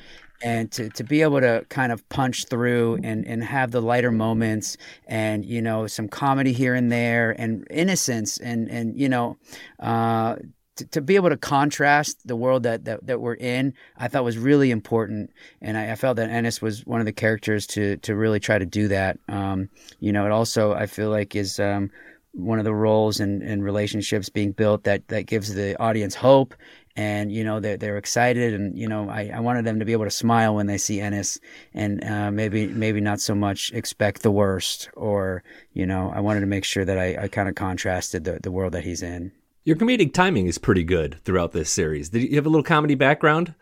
And 0.42 0.70
to, 0.72 0.90
to 0.90 1.02
be 1.02 1.22
able 1.22 1.40
to 1.40 1.64
kind 1.70 1.90
of 1.90 2.06
punch 2.10 2.44
through 2.44 2.98
and, 3.02 3.26
and 3.26 3.42
have 3.42 3.70
the 3.70 3.80
lighter 3.80 4.12
moments 4.12 4.76
and, 5.06 5.46
you 5.46 5.62
know, 5.62 5.86
some 5.86 6.08
comedy 6.08 6.52
here 6.52 6.74
and 6.74 6.92
there 6.92 7.30
and 7.40 7.66
innocence 7.70 8.36
and, 8.36 8.68
and 8.68 9.00
you 9.00 9.08
know, 9.08 9.38
uh, 9.80 10.36
to, 10.76 10.86
to 10.86 11.00
be 11.00 11.16
able 11.16 11.30
to 11.30 11.36
contrast 11.36 12.26
the 12.26 12.36
world 12.36 12.62
that, 12.62 12.84
that, 12.84 13.06
that 13.06 13.20
we're 13.20 13.34
in, 13.34 13.74
I 13.96 14.08
thought 14.08 14.24
was 14.24 14.38
really 14.38 14.70
important. 14.70 15.30
And 15.60 15.76
I, 15.76 15.92
I 15.92 15.94
felt 15.96 16.16
that 16.16 16.30
Ennis 16.30 16.62
was 16.62 16.84
one 16.86 17.00
of 17.00 17.06
the 17.06 17.12
characters 17.12 17.66
to, 17.68 17.96
to 17.98 18.14
really 18.14 18.40
try 18.40 18.58
to 18.58 18.66
do 18.66 18.88
that. 18.88 19.18
Um, 19.28 19.68
you 20.00 20.12
know, 20.12 20.26
it 20.26 20.32
also, 20.32 20.72
I 20.72 20.86
feel 20.86 21.10
like 21.10 21.34
is, 21.34 21.58
um, 21.58 21.90
one 22.32 22.58
of 22.58 22.66
the 22.66 22.74
roles 22.74 23.18
and, 23.18 23.42
and 23.42 23.64
relationships 23.64 24.28
being 24.28 24.52
built 24.52 24.84
that, 24.84 25.08
that 25.08 25.22
gives 25.22 25.54
the 25.54 25.80
audience 25.80 26.14
hope 26.14 26.54
and 26.96 27.30
you 27.30 27.44
know 27.44 27.60
they're, 27.60 27.76
they're 27.76 27.98
excited 27.98 28.54
and 28.54 28.76
you 28.78 28.88
know 28.88 29.08
I, 29.08 29.30
I 29.34 29.40
wanted 29.40 29.64
them 29.64 29.78
to 29.78 29.84
be 29.84 29.92
able 29.92 30.04
to 30.04 30.10
smile 30.10 30.54
when 30.54 30.66
they 30.66 30.78
see 30.78 31.00
Ennis 31.00 31.38
and 31.74 32.02
uh, 32.04 32.30
maybe 32.30 32.66
maybe 32.68 33.00
not 33.00 33.20
so 33.20 33.34
much 33.34 33.72
expect 33.72 34.22
the 34.22 34.30
worst 34.30 34.88
or 34.94 35.42
you 35.74 35.86
know 35.86 36.10
I 36.14 36.20
wanted 36.20 36.40
to 36.40 36.46
make 36.46 36.64
sure 36.64 36.84
that 36.84 36.98
I, 36.98 37.24
I 37.24 37.28
kind 37.28 37.48
of 37.48 37.54
contrasted 37.54 38.24
the, 38.24 38.40
the 38.42 38.50
world 38.50 38.72
that 38.72 38.84
he's 38.84 39.02
in 39.02 39.32
Your 39.66 39.76
comedic 39.76 40.14
timing 40.14 40.46
is 40.46 40.56
pretty 40.56 40.82
good 40.82 41.20
throughout 41.24 41.52
this 41.52 41.68
series. 41.70 42.08
Did 42.08 42.22
you 42.22 42.36
have 42.36 42.46
a 42.46 42.48
little 42.48 42.62
comedy 42.64 42.94
background? 42.94 43.54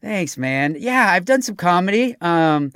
Thanks, 0.00 0.36
man. 0.38 0.76
Yeah, 0.78 1.08
I've 1.10 1.24
done 1.24 1.42
some 1.42 1.56
comedy. 1.56 2.14
Um, 2.20 2.72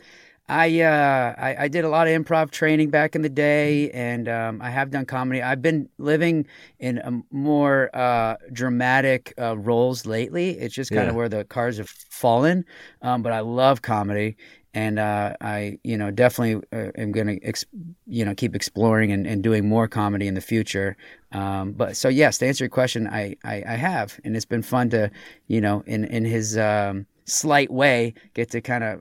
I, 0.49 0.81
uh, 0.81 1.35
I, 1.39 1.57
I 1.65 1.69
did 1.69 1.85
a 1.85 1.89
lot 1.89 2.09
of 2.09 2.13
improv 2.21 2.51
training 2.51 2.91
back 2.91 3.15
in 3.15 3.23
the 3.23 3.29
day, 3.29 3.91
and 3.93 4.29
um, 4.29 4.61
I 4.61 4.71
have 4.71 4.91
done 4.91 5.07
comedy. 5.07 5.41
I've 5.41 5.63
been 5.63 5.89
living 5.99 6.47
in 6.81 6.99
a 6.99 7.23
more 7.31 7.91
uh, 7.95 8.37
dramatic 8.53 9.33
uh, 9.39 9.57
roles 9.57 10.05
lately. 10.05 10.59
It's 10.59 10.75
just 10.75 10.91
kind 10.91 11.09
of 11.09 11.15
Yeah. 11.15 11.17
where 11.17 11.29
the 11.29 11.45
cards 11.45 11.79
have 11.79 11.89
fallen. 11.89 12.65
Um, 13.03 13.23
but 13.23 13.33
I 13.33 13.41
love 13.41 13.83
comedy, 13.83 14.37
and 14.75 14.99
uh, 14.99 15.35
I, 15.41 15.79
you 15.85 15.99
know, 15.99 16.11
definitely 16.11 16.63
uh, 16.73 16.91
am 16.97 17.13
going 17.13 17.27
to, 17.27 17.45
ex- 17.45 17.65
you 18.07 18.25
know, 18.25 18.35
keep 18.35 18.55
exploring 18.55 19.13
and, 19.13 19.27
and 19.27 19.43
doing 19.43 19.69
more 19.69 19.87
comedy 19.87 20.27
in 20.27 20.35
the 20.35 20.41
future. 20.41 20.97
Um, 21.33 21.73
but 21.73 21.97
so 21.97 22.09
yes, 22.09 22.39
to 22.39 22.47
answer 22.47 22.65
your 22.65 22.71
question, 22.71 23.07
I, 23.07 23.37
I, 23.45 23.63
I 23.67 23.77
have, 23.77 24.19
and 24.25 24.35
it's 24.35 24.45
been 24.45 24.63
fun 24.63 24.91
to, 24.91 25.11
you 25.47 25.61
know, 25.61 25.83
in 25.87 26.05
in 26.05 26.25
his 26.25 26.57
um, 26.57 27.07
slight 27.25 27.71
way, 27.71 28.15
get 28.35 28.51
to 28.51 28.61
kind 28.61 28.85
of 28.85 29.01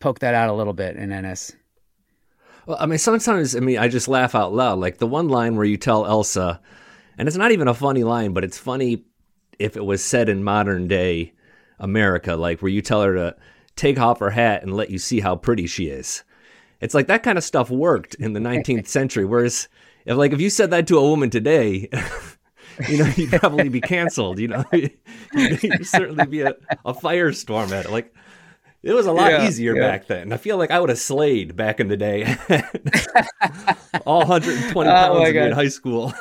poke 0.00 0.18
that 0.20 0.34
out 0.34 0.50
a 0.50 0.54
little 0.54 0.74
bit 0.74 0.96
in 0.96 1.12
Ennis. 1.12 1.52
Well, 2.66 2.76
I 2.80 2.86
mean, 2.86 2.98
sometimes, 2.98 3.54
I 3.54 3.60
mean, 3.60 3.78
I 3.78 3.88
just 3.88 4.08
laugh 4.08 4.34
out 4.34 4.52
loud. 4.52 4.78
Like 4.78 4.98
the 4.98 5.06
one 5.06 5.28
line 5.28 5.56
where 5.56 5.64
you 5.64 5.76
tell 5.76 6.04
Elsa, 6.04 6.60
and 7.16 7.28
it's 7.28 7.36
not 7.36 7.52
even 7.52 7.68
a 7.68 7.74
funny 7.74 8.04
line, 8.04 8.32
but 8.32 8.44
it's 8.44 8.58
funny 8.58 9.04
if 9.58 9.76
it 9.76 9.84
was 9.84 10.04
said 10.04 10.28
in 10.28 10.44
modern 10.44 10.88
day 10.88 11.32
America, 11.78 12.34
like 12.34 12.60
where 12.60 12.70
you 12.70 12.82
tell 12.82 13.02
her 13.02 13.14
to 13.14 13.36
take 13.76 13.98
off 13.98 14.20
her 14.20 14.30
hat 14.30 14.62
and 14.62 14.74
let 14.74 14.90
you 14.90 14.98
see 14.98 15.20
how 15.20 15.36
pretty 15.36 15.66
she 15.66 15.86
is. 15.86 16.24
It's 16.80 16.94
like 16.94 17.06
that 17.06 17.22
kind 17.22 17.38
of 17.38 17.44
stuff 17.44 17.70
worked 17.70 18.14
in 18.16 18.32
the 18.32 18.40
19th 18.40 18.86
century. 18.88 19.24
Whereas, 19.24 19.68
if 20.04 20.16
like 20.16 20.32
if 20.32 20.40
you 20.40 20.50
said 20.50 20.70
that 20.70 20.86
to 20.88 20.98
a 20.98 21.02
woman 21.08 21.30
today, 21.30 21.88
you 22.88 22.98
know, 22.98 23.10
you'd 23.16 23.30
probably 23.32 23.68
be 23.68 23.80
canceled. 23.80 24.38
You 24.38 24.48
know, 24.48 24.64
you'd 25.34 25.86
certainly 25.86 26.26
be 26.26 26.42
a, 26.42 26.54
a 26.84 26.92
firestorm 26.94 27.70
at 27.72 27.86
it. 27.86 27.90
Like 27.90 28.14
it 28.82 28.92
was 28.92 29.06
a 29.06 29.12
lot 29.12 29.30
Yeah, 29.32 29.48
easier 29.48 29.74
yeah. 29.74 29.80
back 29.80 30.06
then. 30.06 30.32
I 30.32 30.36
feel 30.36 30.58
like 30.58 30.70
I 30.70 30.78
would 30.80 30.90
have 30.90 30.98
slayed 30.98 31.56
back 31.56 31.80
in 31.80 31.88
the 31.88 31.96
day. 31.96 32.36
All 34.06 34.20
120 34.20 34.90
Oh, 34.90 34.92
pounds 34.92 35.18
my 35.18 35.28
of 35.28 35.34
me 35.34 35.40
in 35.46 35.52
high 35.52 35.68
school. 35.68 36.12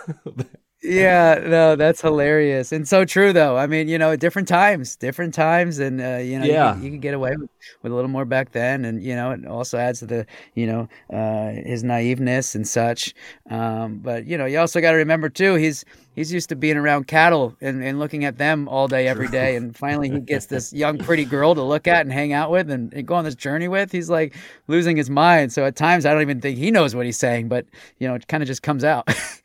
Yeah, 0.85 1.41
no, 1.43 1.75
that's 1.75 2.01
hilarious 2.01 2.71
and 2.71 2.87
so 2.87 3.05
true 3.05 3.33
though. 3.33 3.57
I 3.57 3.65
mean, 3.67 3.87
you 3.87 3.97
know, 3.97 4.11
at 4.11 4.19
different 4.19 4.47
times, 4.47 4.95
different 4.95 5.33
times, 5.33 5.79
and 5.79 5.99
uh, 5.99 6.17
you 6.17 6.37
know, 6.37 6.45
Yeah. 6.45 6.77
you, 6.79 6.91
could 6.91 7.01
get 7.01 7.13
away 7.13 7.35
with, 7.35 7.49
with 7.81 7.91
a 7.91 7.95
little 7.95 8.09
more 8.09 8.25
back 8.25 8.51
then, 8.51 8.85
and 8.85 9.01
you 9.03 9.15
know, 9.15 9.31
it 9.31 9.45
also 9.47 9.77
adds 9.77 9.99
to 9.99 10.05
the, 10.05 10.25
you 10.53 10.67
know, 10.67 10.87
uh, 11.11 11.49
his 11.51 11.83
naiveness 11.83 12.55
and 12.55 12.67
such. 12.67 13.13
Um, 13.49 13.97
but 13.97 14.25
you 14.25 14.37
know, 14.37 14.45
you 14.45 14.59
also 14.59 14.79
got 14.79 14.91
to 14.91 14.97
remember 14.97 15.29
too, 15.29 15.55
he's 15.55 15.83
he's 16.15 16.31
used 16.31 16.49
to 16.49 16.55
being 16.55 16.77
around 16.77 17.07
cattle 17.07 17.55
and, 17.61 17.83
and 17.83 17.99
looking 17.99 18.23
at 18.23 18.37
them 18.37 18.67
all 18.67 18.87
day, 18.87 19.07
every 19.07 19.27
day, 19.27 19.55
and 19.55 19.75
finally 19.75 20.09
he 20.09 20.19
gets 20.19 20.45
this 20.45 20.71
young, 20.83 20.97
pretty 20.97 21.25
girl 21.25 21.55
to 21.55 21.63
look 21.63 21.87
at 21.87 22.01
and 22.01 22.13
hang 22.13 22.31
out 22.31 22.51
with 22.51 22.69
and, 22.69 22.93
and 22.93 23.07
go 23.07 23.15
on 23.15 23.23
this 23.25 23.35
journey 23.35 23.67
with. 23.67 23.91
He's 23.91 24.09
like 24.09 24.35
losing 24.67 24.97
his 24.97 25.09
mind. 25.09 25.51
So 25.51 25.65
at 25.65 25.75
times, 25.75 26.05
I 26.05 26.13
don't 26.13 26.21
even 26.21 26.41
think 26.41 26.57
he 26.57 26.69
knows 26.71 26.95
what 26.95 27.05
he's 27.05 27.17
saying, 27.17 27.47
but 27.47 27.65
you 27.99 28.07
know, 28.07 28.15
it 28.15 28.27
kind 28.27 28.43
of 28.43 28.47
just 28.47 28.61
comes 28.61 28.83
out. 28.83 29.09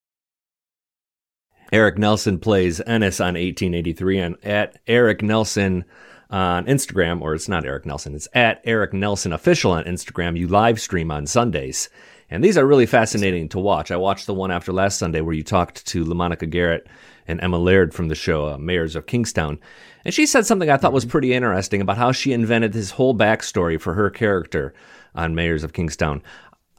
Eric 1.71 1.97
Nelsen 1.97 2.37
plays 2.39 2.81
Ennis 2.81 3.21
on 3.21 3.35
1883 3.35 4.19
and 4.19 4.35
at 4.43 4.79
Eric 4.87 5.21
Nelsen 5.21 5.85
on 6.29 6.65
Instagram, 6.65 7.21
or 7.21 7.33
it's 7.33 7.47
not 7.47 7.65
Eric 7.65 7.85
Nelsen, 7.85 8.13
it's 8.13 8.27
at 8.33 8.61
Eric 8.65 8.93
Nelsen 8.93 9.33
official 9.33 9.71
on 9.71 9.85
Instagram. 9.85 10.37
You 10.37 10.47
live 10.47 10.81
stream 10.81 11.11
on 11.11 11.25
Sundays. 11.25 11.89
And 12.29 12.43
these 12.43 12.57
are 12.57 12.65
really 12.65 12.85
fascinating 12.85 13.49
to 13.49 13.59
watch. 13.59 13.91
I 13.91 13.97
watched 13.97 14.25
the 14.25 14.33
one 14.33 14.51
after 14.51 14.71
last 14.71 14.97
Sunday 14.97 15.19
where 15.19 15.33
you 15.33 15.43
talked 15.43 15.85
to 15.87 16.05
LaMonica 16.05 16.49
Garrett 16.49 16.87
and 17.27 17.41
Emma 17.41 17.57
Laird 17.57 17.93
from 17.93 18.07
the 18.07 18.15
show 18.15 18.47
uh, 18.47 18.57
Mayors 18.57 18.95
of 18.95 19.05
Kingstown. 19.05 19.59
And 20.05 20.13
she 20.13 20.25
said 20.25 20.45
something 20.45 20.69
I 20.69 20.77
thought 20.77 20.93
was 20.93 21.05
pretty 21.05 21.33
interesting 21.33 21.81
about 21.81 21.97
how 21.97 22.11
she 22.11 22.33
invented 22.33 22.71
this 22.71 22.91
whole 22.91 23.13
backstory 23.13 23.79
for 23.79 23.93
her 23.93 24.09
character 24.09 24.73
on 25.13 25.35
Mayors 25.35 25.63
of 25.63 25.73
Kingstown. 25.73 26.23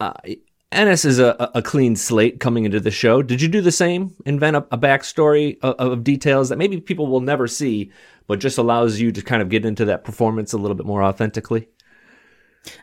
Uh, 0.00 0.14
Ennis 0.72 1.04
is 1.04 1.18
a, 1.18 1.50
a 1.54 1.62
clean 1.62 1.96
slate 1.96 2.40
coming 2.40 2.64
into 2.64 2.80
the 2.80 2.90
show. 2.90 3.22
Did 3.22 3.42
you 3.42 3.48
do 3.48 3.60
the 3.60 3.70
same? 3.70 4.14
Invent 4.24 4.56
a, 4.56 4.66
a 4.72 4.78
backstory 4.78 5.58
of, 5.62 5.74
of 5.76 6.04
details 6.04 6.48
that 6.48 6.56
maybe 6.56 6.80
people 6.80 7.06
will 7.06 7.20
never 7.20 7.46
see, 7.46 7.92
but 8.26 8.40
just 8.40 8.58
allows 8.58 8.98
you 8.98 9.12
to 9.12 9.22
kind 9.22 9.42
of 9.42 9.50
get 9.50 9.66
into 9.66 9.84
that 9.84 10.04
performance 10.04 10.52
a 10.52 10.58
little 10.58 10.74
bit 10.74 10.86
more 10.86 11.02
authentically? 11.02 11.68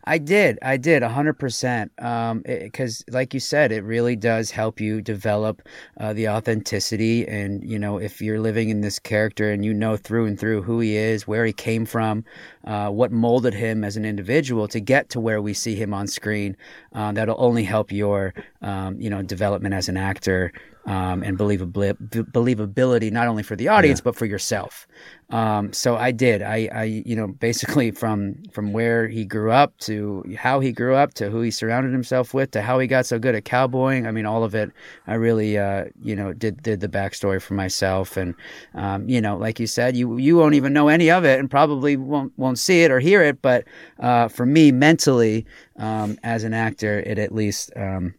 I 0.04 0.18
did. 0.18 0.60
I 0.62 0.78
did 0.78 1.04
100%. 1.04 2.04
Um, 2.04 2.44
because, 2.46 3.04
like 3.10 3.34
you 3.34 3.40
said, 3.40 3.72
it 3.72 3.84
really 3.84 4.16
does 4.16 4.52
help 4.52 4.80
you 4.82 5.02
develop 5.02 5.62
uh, 6.00 6.14
the 6.14 6.30
authenticity. 6.30 7.28
And, 7.28 7.64
you 7.64 7.80
know, 7.80 7.98
if 7.98 8.22
you're 8.22 8.40
living 8.40 8.70
in 8.70 8.82
this 8.82 9.00
character 9.00 9.52
and 9.52 9.64
you 9.64 9.74
know 9.74 9.96
through 9.98 10.26
and 10.26 10.40
through 10.40 10.64
who 10.64 10.80
he 10.80 10.96
is, 10.98 11.28
where 11.28 11.46
he 11.46 11.54
came 11.54 11.86
from, 11.86 12.26
uh, 12.66 12.90
what 12.90 13.12
molded 13.12 13.54
him 13.54 13.84
as 13.84 13.96
an 13.98 14.06
individual 14.06 14.68
to 14.68 14.80
get 14.80 15.10
to 15.10 15.20
where 15.20 15.42
we 15.42 15.54
see 15.54 15.76
him 15.76 15.94
on 15.94 16.08
screen, 16.08 16.58
uh, 16.94 17.12
that'll 17.12 17.36
only 17.40 17.64
help 17.64 17.92
your, 17.92 18.34
um, 18.62 19.00
you 19.00 19.10
know, 19.10 19.22
development 19.22 19.74
as 19.74 19.88
an 19.90 19.98
actor. 19.98 20.52
Um, 20.86 21.22
and 21.22 21.38
believabli- 21.38 21.98
believability 22.32 23.12
not 23.12 23.28
only 23.28 23.44
for 23.44 23.56
the 23.56 23.68
audience 23.68 24.02
but 24.02 24.16
for 24.16 24.26
yourself. 24.26 24.88
Um, 25.32 25.72
so 25.74 25.96
I 25.96 26.12
did. 26.12 26.42
I, 26.42 26.70
I, 26.74 26.84
you 26.84 27.16
know, 27.16 27.28
basically 27.28 27.92
from 27.92 28.42
from 28.52 28.74
where 28.74 29.08
he 29.08 29.26
grew 29.26 29.52
up 29.52 29.78
to 29.80 30.24
how 30.38 30.60
he 30.60 30.72
grew 30.72 30.96
up 30.96 31.14
to 31.16 31.30
who 31.30 31.42
he 31.42 31.52
surrounded 31.52 31.92
himself 31.92 32.34
with 32.34 32.52
to 32.52 32.64
how 32.64 32.80
he 32.80 32.88
got 32.88 33.06
so 33.06 33.20
good 33.20 33.36
at 33.36 33.46
cowboying. 33.46 34.08
I 34.08 34.12
mean, 34.12 34.26
all 34.26 34.44
of 34.44 34.56
it. 34.56 34.72
I 35.06 35.14
really, 35.16 35.58
uh, 35.58 35.86
you 36.02 36.16
know, 36.16 36.34
did 36.34 36.64
did 36.64 36.80
the 36.80 36.88
backstory 36.88 37.40
for 37.42 37.54
myself, 37.54 38.18
and 38.18 38.34
um, 38.74 39.08
you 39.08 39.22
know, 39.22 39.38
like 39.38 39.60
you 39.60 39.68
said, 39.68 39.96
you 39.96 40.18
you 40.18 40.36
won't 40.36 40.56
even 40.56 40.74
know 40.74 40.88
any 40.88 41.12
of 41.12 41.26
it, 41.26 41.40
and 41.40 41.50
probably 41.50 41.96
won't 41.96 42.34
won't 42.38 42.58
see 42.58 42.82
it 42.82 42.90
or 42.90 43.00
hear 43.00 43.22
it. 43.22 43.42
But 43.42 43.66
uh, 44.00 44.30
for 44.30 44.48
me, 44.48 44.72
mentally, 44.72 45.46
um, 45.78 46.18
as 46.24 46.44
an 46.44 46.56
actor, 46.56 47.02
it 47.02 47.20
at 47.20 47.34
least 47.36 47.72
um, 47.76 48.16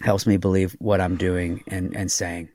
helps 0.00 0.26
me 0.26 0.36
believe 0.36 0.76
what 0.78 1.00
I'm 1.00 1.16
doing 1.16 1.62
and 1.68 1.96
and 1.96 2.10
saying. 2.10 2.48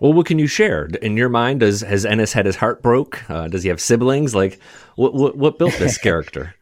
Well, 0.00 0.12
what 0.12 0.26
can 0.26 0.40
you 0.40 0.48
share 0.48 0.86
in 1.00 1.16
your 1.16 1.28
mind? 1.28 1.60
Does 1.60 1.80
has 1.82 2.04
Ennis 2.04 2.32
had 2.32 2.46
his 2.46 2.56
heart 2.56 2.82
broke? 2.82 3.28
Uh, 3.30 3.46
does 3.48 3.62
he 3.62 3.68
have 3.68 3.80
siblings? 3.80 4.34
Like, 4.34 4.58
what 4.96 5.14
what, 5.14 5.36
what 5.36 5.58
built 5.58 5.74
this 5.74 5.96
character? 6.02 6.54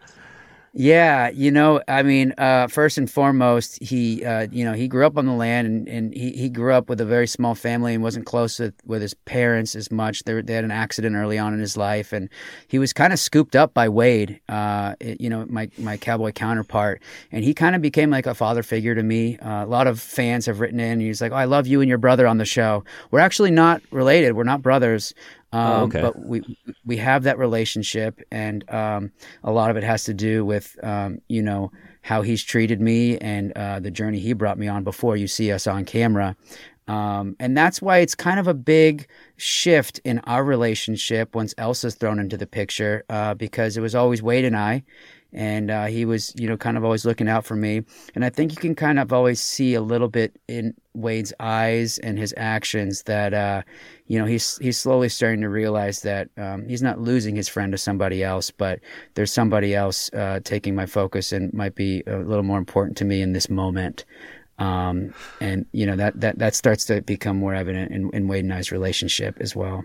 Yeah, 0.72 1.30
you 1.30 1.50
know, 1.50 1.82
I 1.88 2.04
mean, 2.04 2.32
uh, 2.38 2.68
first 2.68 2.96
and 2.96 3.10
foremost, 3.10 3.82
he, 3.82 4.24
uh, 4.24 4.46
you 4.52 4.64
know, 4.64 4.72
he 4.72 4.86
grew 4.86 5.04
up 5.04 5.18
on 5.18 5.26
the 5.26 5.32
land, 5.32 5.66
and, 5.66 5.88
and 5.88 6.14
he, 6.14 6.30
he 6.30 6.48
grew 6.48 6.72
up 6.72 6.88
with 6.88 7.00
a 7.00 7.04
very 7.04 7.26
small 7.26 7.56
family 7.56 7.92
and 7.92 8.04
wasn't 8.04 8.24
close 8.24 8.60
with, 8.60 8.74
with 8.86 9.02
his 9.02 9.12
parents 9.12 9.74
as 9.74 9.90
much. 9.90 10.22
They, 10.22 10.32
were- 10.32 10.42
they 10.42 10.54
had 10.54 10.62
an 10.62 10.70
accident 10.70 11.16
early 11.16 11.38
on 11.38 11.52
in 11.54 11.58
his 11.58 11.76
life, 11.76 12.12
and 12.12 12.28
he 12.68 12.78
was 12.78 12.92
kind 12.92 13.12
of 13.12 13.18
scooped 13.18 13.56
up 13.56 13.74
by 13.74 13.88
Wade, 13.88 14.38
uh, 14.48 14.94
you 15.00 15.28
know, 15.28 15.44
my 15.48 15.68
my 15.76 15.96
cowboy 15.96 16.30
counterpart, 16.30 17.02
and 17.32 17.42
he 17.42 17.52
kind 17.52 17.74
of 17.74 17.82
became 17.82 18.10
like 18.10 18.26
a 18.26 18.34
father 18.34 18.62
figure 18.62 18.94
to 18.94 19.02
me. 19.02 19.38
Uh, 19.38 19.64
a 19.64 19.66
lot 19.66 19.88
of 19.88 19.98
fans 20.00 20.46
have 20.46 20.60
written 20.60 20.78
in, 20.78 20.92
and 20.92 21.02
he's 21.02 21.20
like, 21.20 21.32
"Oh, 21.32 21.36
I 21.36 21.46
love 21.46 21.66
you 21.66 21.80
and 21.80 21.88
your 21.88 21.98
brother 21.98 22.28
on 22.28 22.38
the 22.38 22.44
show." 22.44 22.84
We're 23.10 23.18
actually 23.18 23.50
not 23.50 23.82
related. 23.90 24.34
We're 24.34 24.44
not 24.44 24.62
brothers. 24.62 25.14
Um, 25.52 25.62
Oh, 25.62 25.83
okay. 25.85 26.00
But 26.00 26.19
we 26.19 26.59
we 26.85 26.97
have 26.99 27.25
that 27.25 27.38
relationship, 27.38 28.21
and 28.30 28.69
um, 28.71 29.11
a 29.42 29.50
lot 29.50 29.71
of 29.71 29.76
it 29.76 29.83
has 29.83 30.04
to 30.04 30.14
do 30.14 30.45
with 30.45 30.78
um, 30.85 31.21
you 31.28 31.42
know 31.42 31.73
how 32.02 32.23
he's 32.23 32.42
treated 32.42 32.80
me 32.80 33.19
and 33.19 33.52
uh, 33.57 33.80
the 33.80 33.90
journey 33.90 34.19
he 34.19 34.33
brought 34.33 34.59
me 34.59 34.69
on 34.69 34.85
before 34.85 35.16
you 35.16 35.26
see 35.26 35.52
us 35.52 35.66
on 35.66 35.85
camera. 35.85 36.37
Um, 36.88 37.37
and 37.38 37.57
that's 37.57 37.80
why 37.80 37.99
it's 37.99 38.14
kind 38.14 38.40
of 38.40 38.49
a 38.49 38.54
big 38.54 39.07
shift 39.37 40.00
in 40.04 40.19
our 40.21 40.42
relationship 40.42 41.35
once 41.37 41.54
Elsa's 41.59 41.95
thrown 41.95 42.19
into 42.19 42.37
the 42.37 42.47
picture, 42.47 43.04
uh, 43.09 43.35
because 43.35 43.76
it 43.76 43.80
was 43.80 43.95
always 43.95 44.23
Wade 44.23 44.45
and 44.45 44.57
I, 44.57 44.83
and 45.32 45.70
uh, 45.70 45.87
he 45.87 46.04
was, 46.04 46.34
you 46.37 46.49
know, 46.49 46.56
kind 46.56 46.76
of 46.76 46.84
always 46.84 47.04
looking 47.04 47.28
out 47.28 47.44
for 47.44 47.56
me. 47.56 47.82
And 48.14 48.25
I 48.25 48.30
think 48.30 48.52
you 48.52 48.56
can 48.56 48.75
kind 48.75 48.99
of 48.99 49.12
always 49.12 49.40
see 49.40 49.75
a 49.75 49.80
little 49.80 50.08
bit 50.08 50.37
in 50.49 50.75
Wade's 50.94 51.32
eyes 51.38 51.99
and 51.99 52.18
his 52.18 52.34
actions 52.37 53.04
that, 53.04 53.32
uh, 53.32 53.62
you 54.06 54.18
know, 54.18 54.25
he's 54.25 54.58
he's 54.58 54.78
slowly 54.78 55.08
starting 55.08 55.40
to 55.42 55.49
realize 55.49 56.02
that 56.02 56.28
um, 56.37 56.68
he's 56.68 56.82
not 56.82 57.00
losing 57.00 57.37
his 57.37 57.49
friend 57.49 57.72
to 57.72 57.78
somebody 57.78 58.25
else, 58.25 58.50
but 58.50 58.80
there's 59.14 59.32
somebody 59.32 59.75
else 59.75 60.12
uh, 60.12 60.40
taking 60.42 60.75
my 60.75 60.87
focus 60.87 61.32
and 61.32 61.52
might 61.52 61.75
be 61.75 62.02
a 62.06 62.18
little 62.18 62.42
more 62.44 62.58
important 62.58 62.96
to 62.99 63.04
me 63.04 63.22
in 63.22 63.32
this 63.32 63.49
moment. 63.49 64.04
Um, 64.58 65.14
and 65.40 65.64
you 65.72 65.87
know 65.87 65.96
that 65.96 66.20
that 66.20 66.38
that 66.38 66.54
starts 66.54 66.84
to 66.87 67.00
become 67.00 67.38
more 67.38 67.54
evident 67.54 67.92
in, 67.92 68.10
in 68.10 68.28
Wade 68.28 68.44
and 68.44 68.52
I's 68.52 68.70
relationship 68.70 69.38
as 69.40 69.56
well. 69.56 69.84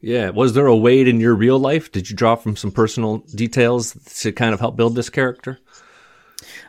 Yeah. 0.00 0.30
Was 0.30 0.54
there 0.54 0.66
a 0.66 0.76
Wade 0.76 1.08
in 1.08 1.20
your 1.20 1.34
real 1.34 1.58
life? 1.58 1.90
Did 1.90 2.10
you 2.10 2.16
draw 2.16 2.36
from 2.36 2.56
some 2.56 2.70
personal 2.70 3.18
details 3.34 3.94
to 4.20 4.32
kind 4.32 4.52
of 4.54 4.60
help 4.60 4.76
build 4.76 4.94
this 4.94 5.10
character? 5.10 5.58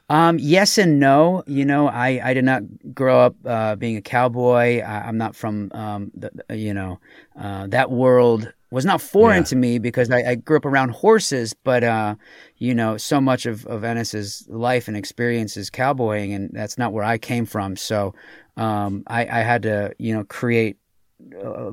Um, 0.09 0.37
yes 0.39 0.77
and 0.77 0.99
no. 0.99 1.43
You 1.47 1.65
know, 1.65 1.87
I, 1.87 2.21
I 2.23 2.33
did 2.33 2.45
not 2.45 2.63
grow 2.93 3.19
up 3.19 3.35
uh, 3.45 3.75
being 3.75 3.97
a 3.97 4.01
cowboy. 4.01 4.79
I, 4.79 5.09
am 5.09 5.17
not 5.17 5.35
from, 5.35 5.69
um, 5.73 6.11
the, 6.15 6.31
you 6.55 6.73
know, 6.73 6.99
uh, 7.39 7.67
that 7.67 7.91
world 7.91 8.51
was 8.71 8.85
not 8.85 9.01
foreign 9.01 9.43
yeah. 9.43 9.47
to 9.47 9.55
me 9.55 9.79
because 9.79 10.09
I, 10.09 10.23
I, 10.23 10.35
grew 10.35 10.57
up 10.57 10.65
around 10.65 10.91
horses. 10.91 11.53
But, 11.53 11.83
uh, 11.83 12.15
you 12.57 12.73
know, 12.73 12.95
so 12.95 13.19
much 13.19 13.45
of, 13.45 13.65
of 13.65 13.83
Ennis's 13.83 14.47
life 14.49 14.87
and 14.87 14.95
experience 14.95 15.57
is 15.57 15.69
cowboying, 15.69 16.33
and 16.33 16.49
that's 16.53 16.77
not 16.77 16.93
where 16.93 17.03
I 17.03 17.17
came 17.17 17.45
from. 17.45 17.75
So 17.75 18.15
um, 18.55 19.03
I, 19.07 19.21
I 19.21 19.41
had 19.41 19.63
to, 19.63 19.93
you 19.97 20.13
know, 20.13 20.23
create 20.23 20.77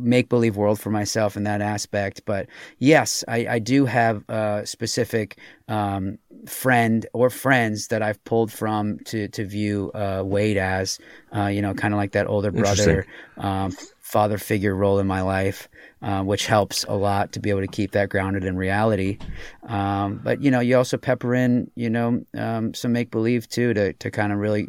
make 0.00 0.28
believe 0.28 0.56
world 0.56 0.80
for 0.80 0.90
myself 0.90 1.36
in 1.36 1.44
that 1.44 1.60
aspect. 1.60 2.22
But 2.24 2.46
yes, 2.78 3.24
I, 3.28 3.46
I 3.48 3.58
do 3.58 3.84
have 3.84 4.24
a 4.28 4.62
specific 4.66 5.38
um, 5.68 6.18
friend 6.46 7.06
or 7.12 7.30
friends 7.30 7.88
that 7.88 8.02
I've 8.02 8.22
pulled 8.24 8.50
from 8.52 8.98
to 9.06 9.28
to 9.28 9.44
view 9.44 9.90
uh, 9.94 10.22
Wade 10.24 10.56
as, 10.56 10.98
uh, 11.34 11.46
you 11.46 11.62
know, 11.62 11.74
kind 11.74 11.94
of 11.94 11.98
like 11.98 12.12
that 12.12 12.26
older 12.26 12.50
brother, 12.50 13.06
um, 13.36 13.72
father 14.00 14.38
figure 14.38 14.74
role 14.74 14.98
in 14.98 15.06
my 15.06 15.22
life. 15.22 15.68
Uh, 16.02 16.22
which 16.22 16.44
helps 16.44 16.84
a 16.84 16.92
lot 16.92 17.32
to 17.32 17.40
be 17.40 17.48
able 17.48 17.62
to 17.62 17.66
keep 17.66 17.92
that 17.92 18.10
grounded 18.10 18.44
in 18.44 18.58
reality. 18.58 19.16
Um, 19.66 20.20
but 20.22 20.42
you 20.42 20.50
know, 20.50 20.60
you 20.60 20.76
also 20.76 20.98
pepper 20.98 21.34
in, 21.34 21.70
you 21.76 21.88
know, 21.88 22.22
um, 22.36 22.74
some 22.74 22.92
make 22.92 23.10
believe 23.10 23.48
too 23.48 23.72
to 23.72 23.94
to 23.94 24.10
kind 24.10 24.30
of 24.30 24.38
really 24.38 24.68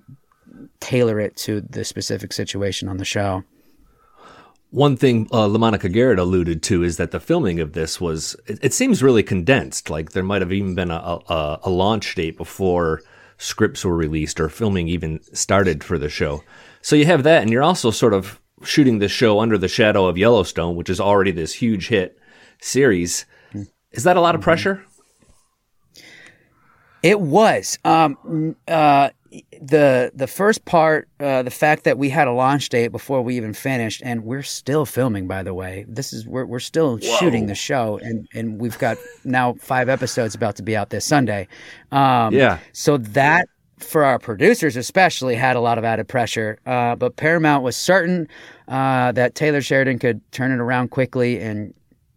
tailor 0.79 1.19
it 1.19 1.35
to 1.37 1.59
the 1.59 1.83
specific 1.83 2.31
situation 2.31 2.87
on 2.87 2.95
the 2.95 3.03
show. 3.03 3.43
One 4.75 4.97
thing 4.97 5.29
uh, 5.31 5.47
LaMonica 5.47 5.89
Garrett 5.89 6.19
alluded 6.19 6.61
to 6.63 6.83
is 6.83 6.97
that 6.97 7.11
the 7.11 7.21
filming 7.21 7.61
of 7.61 7.71
this 7.71 8.01
was, 8.01 8.35
it, 8.45 8.59
it 8.61 8.73
seems 8.73 9.01
really 9.01 9.23
condensed. 9.23 9.89
Like 9.89 10.11
there 10.11 10.21
might 10.21 10.41
have 10.41 10.51
even 10.51 10.75
been 10.75 10.91
a, 10.91 11.19
a, 11.29 11.59
a, 11.63 11.69
launch 11.69 12.13
date 12.13 12.35
before 12.35 13.01
scripts 13.37 13.85
were 13.85 13.95
released 13.95 14.37
or 14.37 14.49
filming 14.49 14.89
even 14.89 15.21
started 15.33 15.81
for 15.81 15.97
the 15.97 16.09
show. 16.09 16.43
So 16.81 16.97
you 16.97 17.05
have 17.05 17.23
that, 17.23 17.41
and 17.41 17.51
you're 17.51 17.63
also 17.63 17.89
sort 17.89 18.13
of 18.13 18.41
shooting 18.63 18.99
the 18.99 19.07
show 19.07 19.39
under 19.39 19.57
the 19.57 19.69
shadow 19.69 20.07
of 20.07 20.17
Yellowstone, 20.17 20.75
which 20.75 20.89
is 20.89 20.99
already 20.99 21.31
this 21.31 21.53
huge 21.53 21.87
hit 21.87 22.19
series. 22.59 23.25
Is 23.93 24.03
that 24.03 24.17
a 24.17 24.19
lot 24.19 24.35
of 24.35 24.41
mm-hmm. 24.41 24.43
pressure? 24.43 24.85
It 27.01 27.21
was. 27.21 27.79
Um, 27.85 28.57
uh, 28.67 29.11
the 29.61 30.11
the 30.13 30.27
first 30.27 30.65
part, 30.65 31.07
uh, 31.19 31.43
the 31.43 31.51
fact 31.51 31.83
that 31.83 31.97
we 31.97 32.09
had 32.09 32.27
a 32.27 32.31
launch 32.31 32.69
date 32.69 32.89
before 32.89 33.21
we 33.21 33.35
even 33.37 33.53
finished, 33.53 34.01
and 34.03 34.23
we're 34.23 34.43
still 34.43 34.85
filming. 34.85 35.27
By 35.27 35.43
the 35.43 35.53
way, 35.53 35.85
this 35.87 36.13
is 36.13 36.27
we're 36.27 36.45
we're 36.45 36.59
still 36.59 36.97
Whoa. 36.97 37.17
shooting 37.17 37.47
the 37.47 37.55
show, 37.55 37.97
and 38.01 38.27
and 38.33 38.59
we've 38.59 38.77
got 38.77 38.97
now 39.23 39.53
five 39.53 39.89
episodes 39.89 40.35
about 40.35 40.55
to 40.57 40.63
be 40.63 40.75
out 40.75 40.89
this 40.89 41.05
Sunday. 41.05 41.47
Um, 41.91 42.33
yeah. 42.33 42.59
So 42.73 42.97
that 42.97 43.47
for 43.79 44.05
our 44.05 44.17
producers 44.17 44.77
especially 44.77 45.35
had 45.35 45.55
a 45.55 45.59
lot 45.59 45.77
of 45.77 45.83
added 45.83 46.07
pressure, 46.07 46.59
uh, 46.65 46.95
but 46.95 47.15
Paramount 47.15 47.63
was 47.63 47.75
certain 47.75 48.27
uh, 48.67 49.11
that 49.13 49.35
Taylor 49.35 49.61
Sheridan 49.61 49.99
could 49.99 50.21
turn 50.31 50.51
it 50.51 50.59
around 50.59 50.89
quickly, 50.89 51.39
and 51.39 51.73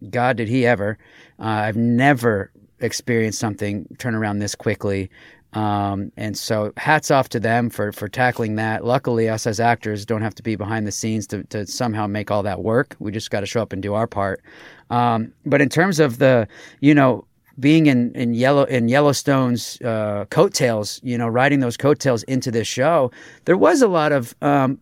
God 0.09 0.37
did 0.37 0.47
he 0.47 0.65
ever. 0.65 0.97
Uh, 1.39 1.43
I've 1.43 1.77
never 1.77 2.51
experienced 2.81 3.39
something 3.39 3.87
turn 3.97 4.15
around 4.15 4.39
this 4.39 4.55
quickly. 4.55 5.09
Um, 5.53 6.11
and 6.15 6.37
so 6.37 6.71
hats 6.77 7.09
off 7.09 7.29
to 7.29 7.39
them 7.39 7.69
for, 7.69 7.91
for 7.91 8.07
tackling 8.07 8.55
that. 8.55 8.85
Luckily, 8.85 9.29
us 9.29 9.47
as 9.47 9.59
actors 9.59 10.05
don't 10.05 10.21
have 10.21 10.35
to 10.35 10.43
be 10.43 10.55
behind 10.55 10.85
the 10.85 10.91
scenes 10.91 11.25
to, 11.27 11.43
to 11.45 11.65
somehow 11.65 12.05
make 12.05 12.29
all 12.29 12.43
that 12.43 12.61
work. 12.63 12.95
We 12.99 13.11
just 13.11 13.31
got 13.31 13.39
to 13.39 13.45
show 13.45 13.61
up 13.61 13.73
and 13.73 13.81
do 13.81 13.95
our 13.95 14.05
part. 14.05 14.41
Um, 14.89 15.33
but 15.45 15.61
in 15.61 15.69
terms 15.69 15.99
of 15.99 16.19
the, 16.19 16.47
you 16.81 16.93
know, 16.93 17.25
being 17.59 17.87
in, 17.87 18.13
in 18.15 18.33
yellow 18.33 18.63
in 18.63 18.87
Yellowstone's 18.87 19.81
uh, 19.81 20.25
coattails, 20.29 20.99
you 21.03 21.17
know, 21.17 21.27
riding 21.27 21.59
those 21.59 21.77
coattails 21.77 22.23
into 22.23 22.51
this 22.51 22.67
show, 22.67 23.11
there 23.45 23.57
was 23.57 23.81
a 23.81 23.87
lot 23.87 24.11
of 24.11 24.33
um, 24.41 24.79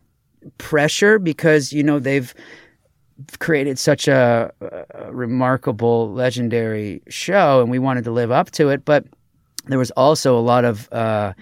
pressure 0.57 1.17
because 1.17 1.73
you 1.73 1.81
know 1.81 1.97
they've 1.97 2.33
created 3.39 3.79
such 3.79 4.07
a, 4.07 4.51
a 4.61 5.11
remarkable, 5.11 6.11
legendary 6.13 7.01
show, 7.07 7.61
and 7.61 7.71
we 7.71 7.79
wanted 7.79 8.03
to 8.03 8.11
live 8.11 8.31
up 8.31 8.51
to 8.51 8.69
it. 8.69 8.85
But 8.85 9.05
there 9.71 9.79
was 9.79 9.91
also 9.91 10.37
a 10.37 10.41
lot 10.41 10.65
of 10.65 10.91
uh, 10.91 11.33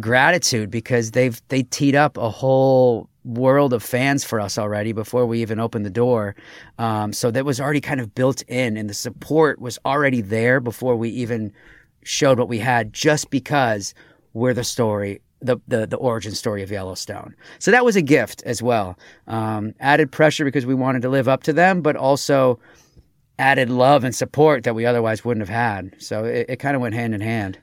gratitude 0.00 0.70
because 0.70 1.10
they've 1.12 1.40
they 1.48 1.62
teed 1.64 1.94
up 1.94 2.16
a 2.16 2.30
whole 2.30 3.08
world 3.24 3.72
of 3.72 3.82
fans 3.82 4.24
for 4.24 4.40
us 4.40 4.58
already 4.58 4.92
before 4.92 5.26
we 5.26 5.40
even 5.40 5.60
opened 5.60 5.84
the 5.84 5.90
door. 5.90 6.34
Um, 6.78 7.12
so 7.12 7.30
that 7.30 7.44
was 7.44 7.60
already 7.60 7.80
kind 7.80 8.00
of 8.00 8.14
built 8.14 8.42
in, 8.42 8.76
and 8.76 8.90
the 8.90 8.94
support 8.94 9.60
was 9.60 9.78
already 9.84 10.20
there 10.20 10.60
before 10.60 10.96
we 10.96 11.08
even 11.10 11.52
showed 12.02 12.38
what 12.38 12.48
we 12.48 12.58
had, 12.58 12.92
just 12.92 13.30
because 13.30 13.94
we're 14.32 14.54
the 14.54 14.64
story. 14.64 15.20
The, 15.44 15.56
the, 15.66 15.88
the 15.88 15.96
origin 15.96 16.36
story 16.36 16.62
of 16.62 16.70
Yellowstone. 16.70 17.34
So 17.58 17.72
that 17.72 17.84
was 17.84 17.96
a 17.96 18.00
gift 18.00 18.44
as 18.46 18.62
well. 18.62 18.96
Um, 19.26 19.74
added 19.80 20.12
pressure 20.12 20.44
because 20.44 20.66
we 20.66 20.74
wanted 20.76 21.02
to 21.02 21.08
live 21.08 21.26
up 21.26 21.42
to 21.42 21.52
them, 21.52 21.82
but 21.82 21.96
also 21.96 22.60
added 23.38 23.70
love 23.70 24.04
and 24.04 24.14
support 24.14 24.64
that 24.64 24.74
we 24.74 24.86
otherwise 24.86 25.24
wouldn't 25.24 25.46
have 25.46 25.54
had. 25.54 26.00
So 26.02 26.24
it, 26.24 26.46
it 26.48 26.56
kind 26.56 26.76
of 26.76 26.82
went 26.82 26.94
hand 26.94 27.14
in 27.14 27.20
hand. 27.20 27.58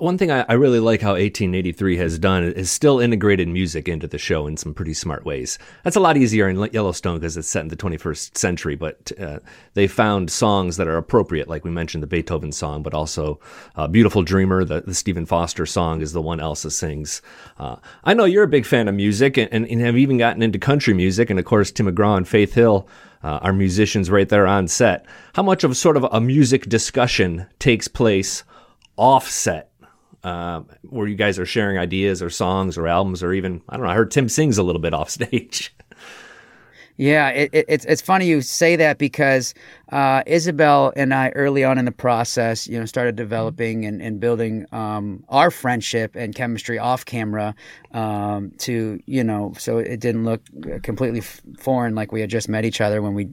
One 0.00 0.18
thing 0.18 0.30
I, 0.30 0.44
I, 0.50 0.52
really 0.52 0.80
like 0.80 1.00
how 1.00 1.12
1883 1.12 1.96
has 1.96 2.18
done 2.18 2.44
is 2.44 2.70
still 2.70 3.00
integrated 3.00 3.48
music 3.48 3.88
into 3.88 4.06
the 4.06 4.18
show 4.18 4.46
in 4.46 4.58
some 4.58 4.74
pretty 4.74 4.92
smart 4.92 5.24
ways. 5.24 5.58
That's 5.82 5.96
a 5.96 6.00
lot 6.00 6.18
easier 6.18 6.46
in 6.46 6.58
Yellowstone 6.72 7.18
because 7.18 7.38
it's 7.38 7.48
set 7.48 7.62
in 7.62 7.68
the 7.68 7.76
21st 7.76 8.36
century, 8.36 8.76
but 8.76 9.10
uh, 9.18 9.38
they 9.72 9.86
found 9.86 10.30
songs 10.30 10.76
that 10.76 10.88
are 10.88 10.98
appropriate, 10.98 11.48
like 11.48 11.64
we 11.64 11.70
mentioned 11.70 12.02
the 12.02 12.06
Beethoven 12.06 12.52
song, 12.52 12.82
but 12.82 12.92
also 12.92 13.40
uh, 13.74 13.86
Beautiful 13.88 14.22
Dreamer, 14.22 14.62
the, 14.62 14.82
the 14.82 14.94
Stephen 14.94 15.24
Foster 15.24 15.64
song 15.64 16.02
is 16.02 16.12
the 16.12 16.20
one 16.20 16.38
Elsa 16.38 16.70
sings. 16.70 17.22
Uh, 17.58 17.76
I 18.04 18.12
know 18.12 18.26
you're 18.26 18.44
a 18.44 18.48
big 18.48 18.66
fan 18.66 18.88
of 18.88 18.94
music 18.94 19.38
and, 19.38 19.50
and, 19.52 19.66
and, 19.66 19.80
have 19.80 19.96
even 19.96 20.18
gotten 20.18 20.42
into 20.42 20.58
country 20.58 20.92
music, 20.92 21.30
and 21.30 21.38
of 21.38 21.46
course, 21.46 21.70
Tim 21.70 21.86
McGraw 21.86 22.18
and 22.18 22.28
Faith 22.28 22.52
Hill. 22.54 22.86
Uh, 23.24 23.38
are 23.40 23.52
musicians 23.52 24.10
right 24.10 24.28
there 24.28 24.48
on 24.48 24.66
set. 24.66 25.06
How 25.34 25.44
much 25.44 25.62
of 25.62 25.76
sort 25.76 25.96
of 25.96 26.02
a 26.10 26.20
music 26.20 26.68
discussion 26.68 27.46
takes 27.60 27.86
place 27.86 28.42
offset 28.96 29.70
uh, 30.24 30.62
where 30.82 31.06
you 31.06 31.16
guys 31.16 31.38
are 31.38 31.46
sharing 31.46 31.78
ideas 31.78 32.22
or 32.22 32.30
songs 32.30 32.78
or 32.78 32.86
albums 32.86 33.22
or 33.22 33.32
even 33.32 33.60
I 33.68 33.76
don't 33.76 33.86
know. 33.86 33.92
I 33.92 33.94
heard 33.94 34.10
Tim 34.10 34.28
sings 34.28 34.58
a 34.58 34.62
little 34.62 34.80
bit 34.80 34.94
off 34.94 35.10
stage. 35.10 35.74
Yeah, 36.98 37.30
it, 37.30 37.50
it, 37.52 37.64
it's 37.68 37.84
it's 37.86 38.02
funny 38.02 38.26
you 38.26 38.42
say 38.42 38.76
that 38.76 38.98
because 38.98 39.54
uh, 39.90 40.22
Isabel 40.26 40.92
and 40.94 41.14
I 41.14 41.30
early 41.30 41.64
on 41.64 41.78
in 41.78 41.86
the 41.86 41.92
process, 41.92 42.68
you 42.68 42.78
know, 42.78 42.84
started 42.84 43.16
developing 43.16 43.86
and, 43.86 44.02
and 44.02 44.20
building 44.20 44.66
um, 44.72 45.24
our 45.30 45.50
friendship 45.50 46.14
and 46.14 46.34
chemistry 46.34 46.78
off 46.78 47.04
camera 47.04 47.54
um, 47.92 48.52
to 48.58 49.00
you 49.06 49.24
know, 49.24 49.54
so 49.58 49.78
it 49.78 50.00
didn't 50.00 50.24
look 50.24 50.42
completely 50.82 51.22
foreign 51.58 51.94
like 51.94 52.12
we 52.12 52.20
had 52.20 52.30
just 52.30 52.48
met 52.48 52.64
each 52.64 52.80
other 52.80 53.00
when 53.00 53.14
we 53.14 53.24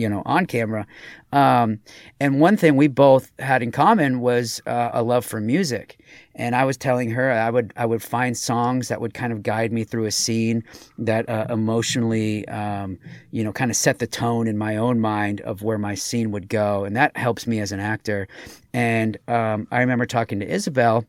you 0.00 0.08
know, 0.08 0.22
on 0.24 0.46
camera. 0.46 0.86
Um, 1.32 1.80
and 2.18 2.40
one 2.40 2.56
thing 2.56 2.76
we 2.76 2.88
both 2.88 3.30
had 3.38 3.62
in 3.62 3.70
common 3.70 4.20
was 4.20 4.60
uh, 4.66 4.90
a 4.92 5.02
love 5.02 5.24
for 5.24 5.40
music. 5.40 6.00
And 6.34 6.56
I 6.56 6.64
was 6.64 6.76
telling 6.76 7.10
her 7.10 7.30
I 7.30 7.50
would 7.50 7.72
I 7.76 7.86
would 7.86 8.02
find 8.02 8.36
songs 8.36 8.88
that 8.88 9.00
would 9.00 9.14
kind 9.14 9.32
of 9.32 9.42
guide 9.42 9.72
me 9.72 9.84
through 9.84 10.06
a 10.06 10.10
scene 10.10 10.64
that 10.98 11.28
uh, 11.28 11.46
emotionally, 11.50 12.48
um, 12.48 12.98
you 13.30 13.44
know, 13.44 13.52
kind 13.52 13.70
of 13.70 13.76
set 13.76 13.98
the 13.98 14.06
tone 14.06 14.46
in 14.46 14.56
my 14.56 14.76
own 14.76 15.00
mind 15.00 15.40
of 15.42 15.62
where 15.62 15.78
my 15.78 15.94
scene 15.94 16.30
would 16.30 16.48
go, 16.48 16.84
and 16.84 16.96
that 16.96 17.16
helps 17.16 17.46
me 17.46 17.60
as 17.60 17.72
an 17.72 17.80
actor. 17.80 18.26
And 18.72 19.18
um, 19.28 19.68
I 19.70 19.80
remember 19.80 20.06
talking 20.06 20.40
to 20.40 20.48
Isabel 20.48 21.04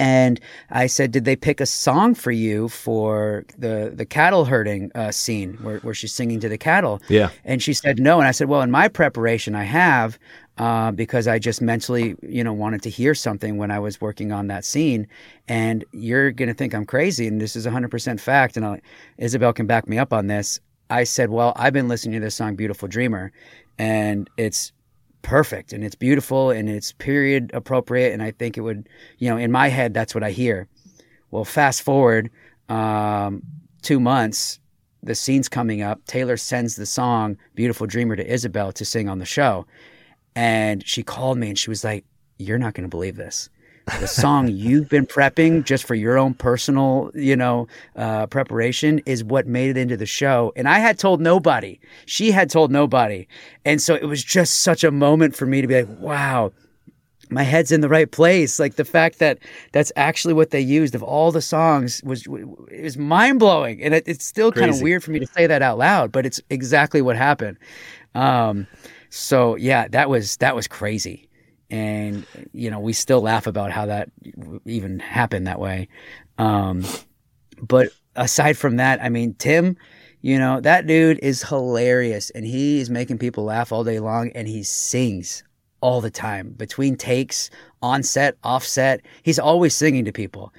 and 0.00 0.40
I 0.70 0.86
said, 0.86 1.12
"Did 1.12 1.26
they 1.26 1.36
pick 1.36 1.60
a 1.60 1.66
song 1.66 2.14
for 2.14 2.32
you 2.32 2.70
for 2.70 3.44
the 3.58 3.92
the 3.94 4.06
cattle 4.06 4.46
herding 4.46 4.90
uh, 4.94 5.10
scene 5.10 5.58
where, 5.60 5.78
where 5.80 5.92
she's 5.92 6.14
singing 6.14 6.40
to 6.40 6.48
the 6.48 6.56
cattle?" 6.56 7.02
Yeah. 7.08 7.28
And 7.44 7.62
she 7.62 7.74
said, 7.74 8.00
"No." 8.00 8.18
And 8.18 8.26
I 8.26 8.30
said, 8.30 8.48
"Well, 8.48 8.62
in 8.62 8.70
my 8.70 8.88
preparation, 8.88 9.54
I 9.54 9.64
have 9.64 10.18
uh, 10.56 10.90
because 10.92 11.28
I 11.28 11.38
just 11.38 11.60
mentally, 11.60 12.16
you 12.22 12.42
know, 12.42 12.54
wanted 12.54 12.80
to 12.84 12.90
hear 12.90 13.14
something 13.14 13.58
when 13.58 13.70
I 13.70 13.78
was 13.78 14.00
working 14.00 14.32
on 14.32 14.46
that 14.46 14.64
scene. 14.64 15.06
And 15.48 15.84
you're 15.92 16.32
gonna 16.32 16.54
think 16.54 16.74
I'm 16.74 16.86
crazy, 16.86 17.26
and 17.28 17.38
this 17.38 17.54
is 17.54 17.66
100% 17.66 18.18
fact. 18.20 18.56
And 18.56 18.64
I'll, 18.64 18.78
Isabel 19.18 19.52
can 19.52 19.66
back 19.66 19.86
me 19.86 19.98
up 19.98 20.14
on 20.14 20.28
this. 20.28 20.60
I 20.88 21.04
said, 21.04 21.28
"Well, 21.28 21.52
I've 21.56 21.74
been 21.74 21.88
listening 21.88 22.14
to 22.14 22.24
this 22.24 22.36
song, 22.36 22.56
Beautiful 22.56 22.88
Dreamer, 22.88 23.32
and 23.78 24.30
it's 24.38 24.72
perfect 25.22 25.72
and 25.72 25.84
it's 25.84 25.94
beautiful 25.94 26.50
and 26.50 26.68
it's 26.68 26.92
period 26.92 27.50
appropriate 27.52 28.12
and 28.12 28.22
i 28.22 28.30
think 28.30 28.56
it 28.56 28.62
would 28.62 28.88
you 29.18 29.28
know 29.28 29.36
in 29.36 29.50
my 29.50 29.68
head 29.68 29.92
that's 29.94 30.14
what 30.14 30.24
i 30.24 30.30
hear. 30.30 30.66
Well 31.30 31.44
fast 31.44 31.82
forward 31.82 32.30
um, 32.68 33.42
two 33.82 34.00
months 34.00 34.58
the 35.02 35.14
scene's 35.14 35.48
coming 35.48 35.80
up. 35.80 36.04
Taylor 36.04 36.36
sends 36.36 36.76
the 36.76 36.84
song 36.84 37.38
beautiful 37.54 37.86
dreamer 37.86 38.16
to 38.16 38.32
isabel 38.32 38.72
to 38.72 38.84
sing 38.84 39.08
on 39.08 39.18
the 39.18 39.24
show 39.24 39.66
and 40.34 40.86
she 40.86 41.02
called 41.02 41.38
me 41.38 41.48
and 41.48 41.58
she 41.58 41.70
was 41.70 41.84
like 41.84 42.04
you're 42.38 42.58
not 42.58 42.74
going 42.74 42.84
to 42.84 42.88
believe 42.88 43.16
this 43.16 43.48
the 43.98 44.06
song 44.06 44.48
you've 44.48 44.88
been 44.88 45.06
prepping 45.06 45.64
just 45.64 45.84
for 45.84 45.94
your 45.94 46.16
own 46.16 46.34
personal, 46.34 47.10
you 47.14 47.34
know, 47.34 47.66
uh, 47.96 48.26
preparation 48.26 49.00
is 49.06 49.24
what 49.24 49.46
made 49.46 49.70
it 49.70 49.76
into 49.76 49.96
the 49.96 50.06
show. 50.06 50.52
And 50.54 50.68
I 50.68 50.78
had 50.78 50.98
told 50.98 51.20
nobody. 51.20 51.80
She 52.06 52.30
had 52.30 52.50
told 52.50 52.70
nobody. 52.70 53.26
And 53.64 53.82
so 53.82 53.94
it 53.94 54.04
was 54.04 54.22
just 54.22 54.60
such 54.60 54.84
a 54.84 54.90
moment 54.90 55.34
for 55.34 55.46
me 55.46 55.60
to 55.60 55.66
be 55.66 55.82
like, 55.82 55.98
wow, 55.98 56.52
my 57.30 57.42
head's 57.42 57.72
in 57.72 57.80
the 57.80 57.88
right 57.88 58.10
place. 58.10 58.58
Like 58.58 58.74
the 58.74 58.84
fact 58.84 59.18
that 59.18 59.38
that's 59.72 59.92
actually 59.96 60.34
what 60.34 60.50
they 60.50 60.60
used 60.60 60.94
of 60.94 61.02
all 61.02 61.32
the 61.32 61.42
songs 61.42 62.02
was 62.04 62.26
it 62.26 62.82
was 62.82 62.98
mind 62.98 63.38
blowing, 63.38 63.82
and 63.82 63.94
it, 63.94 64.04
it's 64.06 64.24
still 64.24 64.52
kind 64.52 64.70
of 64.70 64.80
weird 64.82 65.02
for 65.02 65.10
me 65.12 65.20
to 65.20 65.26
say 65.26 65.46
that 65.46 65.62
out 65.62 65.78
loud, 65.78 66.12
but 66.12 66.26
it's 66.26 66.40
exactly 66.50 67.00
what 67.00 67.16
happened. 67.16 67.56
Um, 68.14 68.66
so 69.10 69.56
yeah, 69.56 69.88
that 69.88 70.10
was 70.10 70.36
that 70.38 70.54
was 70.54 70.66
crazy, 70.66 71.28
and 71.70 72.26
you 72.52 72.70
know 72.70 72.80
we 72.80 72.92
still 72.92 73.20
laugh 73.20 73.46
about 73.46 73.70
how 73.70 73.86
that 73.86 74.10
even 74.64 74.98
happened 74.98 75.46
that 75.46 75.60
way. 75.60 75.88
Um, 76.38 76.84
but 77.60 77.88
aside 78.16 78.56
from 78.56 78.76
that, 78.76 79.02
I 79.02 79.08
mean 79.08 79.34
Tim. 79.34 79.76
You 80.22 80.38
know, 80.38 80.60
that 80.60 80.86
dude 80.86 81.18
is 81.20 81.44
hilarious 81.44 82.28
and 82.28 82.44
he 82.44 82.78
is 82.78 82.90
making 82.90 83.16
people 83.16 83.44
laugh 83.44 83.72
all 83.72 83.84
day 83.84 84.00
long 84.00 84.30
and 84.34 84.46
he 84.46 84.62
sings 84.62 85.42
all 85.80 86.00
the 86.00 86.10
time 86.10 86.50
between 86.50 86.96
takes, 86.96 87.50
on 87.82 88.02
set, 88.02 88.36
off 88.44 88.64
set. 88.64 89.00
He's 89.22 89.38
always 89.38 89.74
singing 89.74 90.04
to 90.04 90.12
people. 90.12 90.52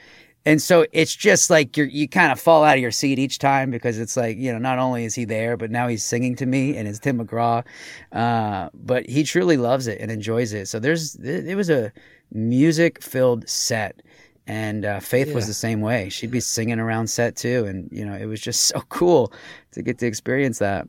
And 0.46 0.62
so 0.62 0.86
it's 0.92 1.16
just 1.16 1.50
like 1.50 1.78
you 1.78 1.84
you 1.84 2.08
kind 2.08 2.32
of 2.32 2.40
fall 2.40 2.64
out 2.64 2.76
of 2.76 2.82
your 2.82 2.92
seat 2.92 3.20
each 3.20 3.38
time 3.38 3.70
because 3.70 4.00
it's 4.00 4.18
like, 4.18 4.38
you 4.38 4.52
know, 4.52 4.58
not 4.58 4.80
only 4.80 5.06
is 5.06 5.14
he 5.14 5.26
there, 5.26 5.56
but 5.56 5.70
now 5.70 5.88
he's 5.88 6.04
singing 6.04 6.36
to 6.38 6.46
me 6.46 6.76
and 6.76 6.88
it's 6.88 7.00
Tim 7.00 7.20
McGraw. 7.20 7.64
Uh, 8.12 8.70
but 8.74 9.08
he 9.08 9.24
truly 9.24 9.58
loves 9.58 9.88
it 9.88 10.02
and 10.02 10.10
enjoys 10.10 10.54
it. 10.54 10.68
So 10.68 10.80
there's, 10.80 11.16
it 11.16 11.56
was 11.56 11.70
a 11.70 11.92
music 12.32 13.04
filled 13.04 13.48
set. 13.48 14.02
And 14.48 14.84
uh, 14.84 15.00
Faith 15.00 15.28
yeah. 15.28 15.36
was 15.36 15.46
the 15.46 15.54
same 15.54 15.82
way. 15.82 16.10
She'd 16.10 16.32
be 16.32 16.40
singing 16.40 16.80
around 16.80 17.08
set 17.08 17.36
too. 17.36 17.66
And, 17.66 17.88
you 17.92 18.04
know, 18.04 18.16
it 18.16 18.26
was 18.26 18.42
just 18.42 18.66
so 18.66 18.82
cool 18.90 19.32
to 19.74 19.84
get 19.84 20.00
to 20.00 20.08
experience 20.08 20.58
that. 20.60 20.88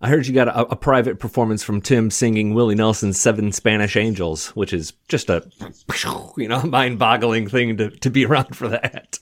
I 0.00 0.08
heard 0.08 0.26
you 0.26 0.34
got 0.34 0.48
a, 0.48 0.66
a, 0.66 0.76
private 0.76 1.18
performance 1.18 1.62
from 1.62 1.80
Tim 1.80 2.10
singing 2.10 2.52
Willie 2.52 2.74
Nelson's 2.74 3.18
Seven 3.18 3.50
Spanish 3.50 3.96
Angels, 3.96 4.48
which 4.48 4.72
is 4.72 4.92
just 5.08 5.30
a 5.30 5.48
you 6.36 6.48
know 6.48 6.62
mind-boggling 6.62 7.48
thing 7.48 7.76
to, 7.78 7.90
to 7.90 8.10
be 8.10 8.26
around 8.26 8.54
for 8.56 8.68
that. 8.68 9.18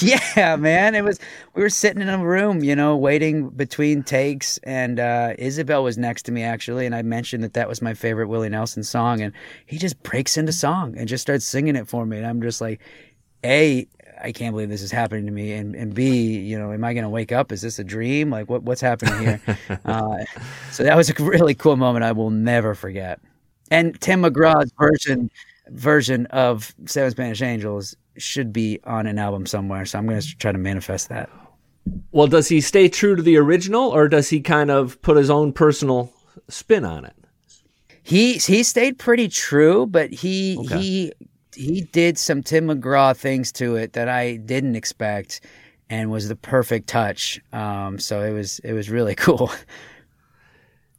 Yeah, 0.00 0.56
man. 0.56 0.94
It 0.94 1.04
was 1.04 1.20
we 1.54 1.62
were 1.62 1.68
sitting 1.68 2.02
in 2.02 2.08
a 2.08 2.18
room, 2.18 2.64
you 2.64 2.74
know, 2.74 2.96
waiting 2.96 3.50
between 3.50 4.02
takes 4.02 4.58
and 4.58 4.98
uh, 4.98 5.34
Isabel 5.38 5.84
was 5.84 5.98
next 5.98 6.22
to 6.22 6.32
me 6.32 6.42
actually 6.42 6.86
and 6.86 6.94
I 6.94 7.02
mentioned 7.02 7.44
that 7.44 7.54
that 7.54 7.68
was 7.68 7.82
my 7.82 7.94
favorite 7.94 8.28
Willie 8.28 8.48
Nelson 8.48 8.82
song 8.82 9.20
and 9.20 9.32
he 9.66 9.78
just 9.78 10.02
breaks 10.02 10.36
into 10.36 10.52
song 10.52 10.96
and 10.96 11.06
just 11.06 11.22
starts 11.22 11.44
singing 11.44 11.76
it 11.76 11.86
for 11.86 12.06
me 12.06 12.16
and 12.16 12.26
I'm 12.26 12.40
just 12.40 12.60
like 12.60 12.80
a 13.44 13.86
I 14.24 14.32
can't 14.32 14.54
believe 14.54 14.70
this 14.70 14.82
is 14.82 14.90
happening 14.90 15.26
to 15.26 15.32
me. 15.32 15.52
And, 15.52 15.74
and 15.74 15.94
B, 15.94 16.38
you 16.38 16.58
know, 16.58 16.72
am 16.72 16.82
I 16.82 16.94
going 16.94 17.04
to 17.04 17.10
wake 17.10 17.30
up? 17.30 17.52
Is 17.52 17.60
this 17.60 17.78
a 17.78 17.84
dream? 17.84 18.30
Like 18.30 18.48
what, 18.48 18.62
what's 18.62 18.80
happening 18.80 19.18
here? 19.18 19.40
uh, 19.84 20.24
so 20.70 20.82
that 20.82 20.96
was 20.96 21.10
a 21.10 21.14
really 21.22 21.54
cool 21.54 21.76
moment. 21.76 22.04
I 22.04 22.12
will 22.12 22.30
never 22.30 22.74
forget. 22.74 23.20
And 23.70 24.00
Tim 24.00 24.22
McGraw's 24.22 24.72
version, 24.78 25.30
version 25.68 26.26
of 26.26 26.74
Seven 26.86 27.10
Spanish 27.10 27.42
Angels 27.42 27.94
should 28.16 28.52
be 28.52 28.80
on 28.84 29.06
an 29.06 29.18
album 29.18 29.44
somewhere. 29.46 29.84
So 29.84 29.98
I'm 29.98 30.06
going 30.06 30.20
to 30.20 30.36
try 30.38 30.52
to 30.52 30.58
manifest 30.58 31.10
that. 31.10 31.28
Well, 32.12 32.26
does 32.26 32.48
he 32.48 32.60
stay 32.62 32.88
true 32.88 33.16
to 33.16 33.22
the 33.22 33.36
original 33.36 33.90
or 33.90 34.08
does 34.08 34.30
he 34.30 34.40
kind 34.40 34.70
of 34.70 35.00
put 35.02 35.18
his 35.18 35.28
own 35.28 35.52
personal 35.52 36.12
spin 36.48 36.84
on 36.84 37.04
it? 37.04 37.14
He 38.02 38.34
he 38.34 38.62
stayed 38.62 38.98
pretty 38.98 39.28
true, 39.28 39.86
but 39.86 40.12
he 40.12 40.58
okay. 40.58 40.78
he 40.78 41.12
he 41.54 41.82
did 41.92 42.18
some 42.18 42.42
Tim 42.42 42.66
McGraw 42.66 43.16
things 43.16 43.52
to 43.52 43.76
it 43.76 43.92
that 43.94 44.08
I 44.08 44.36
didn't 44.36 44.76
expect, 44.76 45.40
and 45.88 46.10
was 46.10 46.28
the 46.28 46.36
perfect 46.36 46.88
touch. 46.88 47.40
Um, 47.52 47.98
so 47.98 48.22
it 48.22 48.32
was 48.32 48.58
it 48.60 48.72
was 48.72 48.90
really 48.90 49.14
cool. 49.16 49.50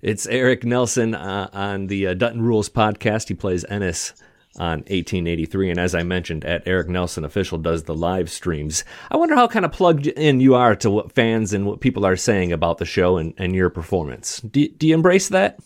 It's 0.02 0.28
Eric 0.28 0.64
Nelsen 0.64 1.16
uh, 1.16 1.50
on 1.52 1.88
the 1.88 2.08
uh, 2.08 2.14
Dutton 2.14 2.42
Rules 2.42 2.70
podcast. 2.70 3.28
He 3.28 3.34
plays 3.34 3.66
Ennis 3.66 4.14
on 4.58 4.80
1883, 4.80 5.72
and 5.72 5.80
as 5.80 5.96
I 5.96 6.04
mentioned, 6.04 6.46
at 6.46 6.64
Eric 6.66 6.88
Nelsen 6.88 7.26
Official 7.26 7.58
does 7.58 7.84
the 7.84 7.96
live 7.96 8.30
streams. 8.30 8.86
I 9.12 9.18
wonder 9.18 9.36
how 9.36 9.48
kind 9.48 9.66
of 9.66 9.72
plugged 9.72 10.08
in 10.08 10.40
you 10.40 10.56
are 10.56 10.76
to 10.78 10.90
what 10.90 11.14
fans 11.14 11.54
and 11.54 11.66
what 11.66 11.82
people 11.82 12.06
are 12.06 12.16
saying 12.16 12.54
about 12.54 12.78
the 12.78 12.86
show 12.86 13.18
and, 13.18 13.34
and 13.38 13.54
your 13.54 13.70
performance. 13.70 14.40
Do, 14.42 14.68
do 14.68 14.88
you 14.88 14.94
embrace 14.94 15.30
that? 15.30 15.60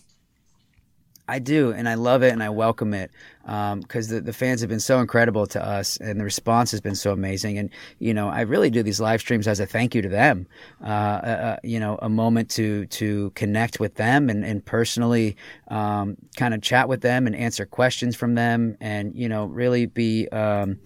I 1.28 1.38
do, 1.38 1.72
and 1.72 1.88
I 1.88 1.94
love 1.94 2.24
it, 2.24 2.32
and 2.32 2.42
I 2.42 2.48
welcome 2.48 2.92
it 2.92 3.12
because 3.50 4.12
um, 4.12 4.16
the, 4.16 4.20
the 4.20 4.32
fans 4.32 4.60
have 4.60 4.70
been 4.70 4.78
so 4.78 5.00
incredible 5.00 5.44
to 5.44 5.64
us, 5.64 5.96
and 5.96 6.20
the 6.20 6.24
response 6.24 6.70
has 6.70 6.80
been 6.80 6.94
so 6.94 7.10
amazing. 7.10 7.58
And 7.58 7.70
you 7.98 8.14
know, 8.14 8.28
I 8.28 8.42
really 8.42 8.70
do 8.70 8.84
these 8.84 9.00
live 9.00 9.20
streams 9.20 9.48
as 9.48 9.58
a 9.58 9.66
thank 9.66 9.92
you 9.92 10.02
to 10.02 10.08
them. 10.08 10.46
Uh, 10.80 10.86
uh, 10.86 10.90
uh 10.90 11.56
you 11.64 11.80
know, 11.80 11.98
a 12.00 12.08
moment 12.08 12.48
to 12.50 12.86
to 12.86 13.30
connect 13.30 13.80
with 13.80 13.96
them 13.96 14.30
and, 14.30 14.44
and 14.44 14.64
personally 14.64 15.36
um, 15.66 16.16
kind 16.36 16.54
of 16.54 16.62
chat 16.62 16.88
with 16.88 17.00
them 17.00 17.26
and 17.26 17.34
answer 17.34 17.66
questions 17.66 18.14
from 18.14 18.36
them, 18.36 18.76
and 18.80 19.16
you 19.16 19.28
know, 19.28 19.46
really 19.46 19.86
be 19.86 20.28
um, 20.28 20.78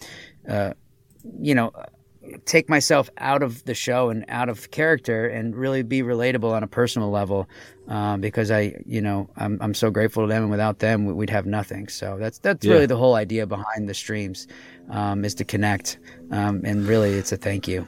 uh, 0.49 0.73
you 1.39 1.55
know 1.55 1.71
take 2.45 2.69
myself 2.69 3.11
out 3.19 3.43
of 3.43 3.65
the 3.65 3.75
show 3.75 4.09
and 4.09 4.25
out 4.29 4.49
of 4.49 4.71
character 4.71 5.27
and 5.27 5.55
really 5.55 5.83
be 5.83 6.03
relatable 6.03 6.53
on 6.53 6.63
a 6.63 6.67
personal 6.67 7.11
level 7.11 7.49
um, 7.89 8.21
because 8.21 8.51
I, 8.51 8.75
you 8.87 9.01
know, 9.01 9.29
I'm, 9.37 9.59
I'm 9.61 9.75
so 9.75 9.91
grateful 9.91 10.25
to 10.25 10.29
them 10.29 10.43
and 10.43 10.51
without 10.51 10.79
them 10.79 11.17
we'd 11.17 11.31
have 11.31 11.47
nothing. 11.47 11.89
So 11.89 12.17
that's 12.19 12.39
that's 12.39 12.65
yeah. 12.65 12.75
really 12.75 12.87
the 12.87 12.97
whole 12.97 13.15
idea 13.15 13.47
behind 13.47 13.89
the 13.89 13.95
streams 13.95 14.47
um, 14.91 15.25
is 15.25 15.35
to 15.37 15.45
connect 15.45 15.99
um, 16.31 16.63
and 16.65 16.87
really 16.87 17.13
it's 17.15 17.33
a 17.33 17.37
thank 17.37 17.69
you. 17.69 17.87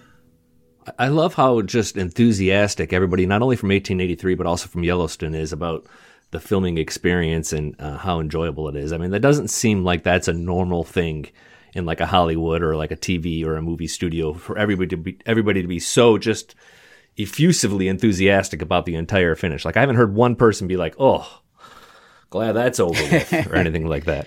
I 0.99 1.09
love 1.09 1.35
how 1.35 1.63
just 1.63 1.97
enthusiastic 1.97 2.93
everybody, 2.93 3.27
not 3.27 3.43
only 3.43 3.57
from 3.57 3.71
1883 3.71 4.35
but 4.35 4.47
also 4.47 4.69
from 4.69 4.85
Yellowstone, 4.85 5.35
is 5.35 5.53
about 5.53 5.87
the 6.31 6.41
filming 6.41 6.79
experience 6.79 7.53
and 7.53 7.75
uh, 7.81 7.99
how 7.99 8.21
enjoyable 8.21 8.69
it 8.69 8.77
is. 8.77 8.93
I 8.93 8.99
mean, 8.99 9.11
that 9.11 9.21
doesn't 9.21 9.49
seem 9.49 9.85
like 9.85 10.03
that's 10.03 10.29
a 10.29 10.33
normal 10.33 10.85
thing 10.85 11.29
in 11.77 11.85
like 11.85 12.01
a 12.01 12.07
Hollywood 12.07 12.63
or 12.63 12.75
like 12.75 12.91
a 12.91 12.97
TV 12.97 13.45
or 13.45 13.57
a 13.57 13.63
movie 13.63 13.87
studio 13.87 14.33
for 14.33 14.57
everybody 14.57 14.89
to 14.89 14.97
be 14.97 15.19
everybody 15.27 15.61
to 15.61 15.69
be 15.69 15.79
so 15.79 16.17
just 16.17 16.55
effusively 17.19 17.87
enthusiastic 17.87 18.63
about 18.63 18.87
the 18.87 18.95
entire 18.95 19.35
finish. 19.35 19.65
Like 19.65 19.77
I 19.77 19.81
haven't 19.81 19.97
heard 19.97 20.15
one 20.15 20.37
person 20.37 20.67
be 20.67 20.79
like, 20.79 20.95
"Oh, 20.99 21.43
glad 22.31 22.53
that's 22.53 22.81
over 22.81 23.03
with," 23.03 23.33
or 23.49 23.55
anything 23.57 23.87
like 23.87 24.07
that. 24.07 24.27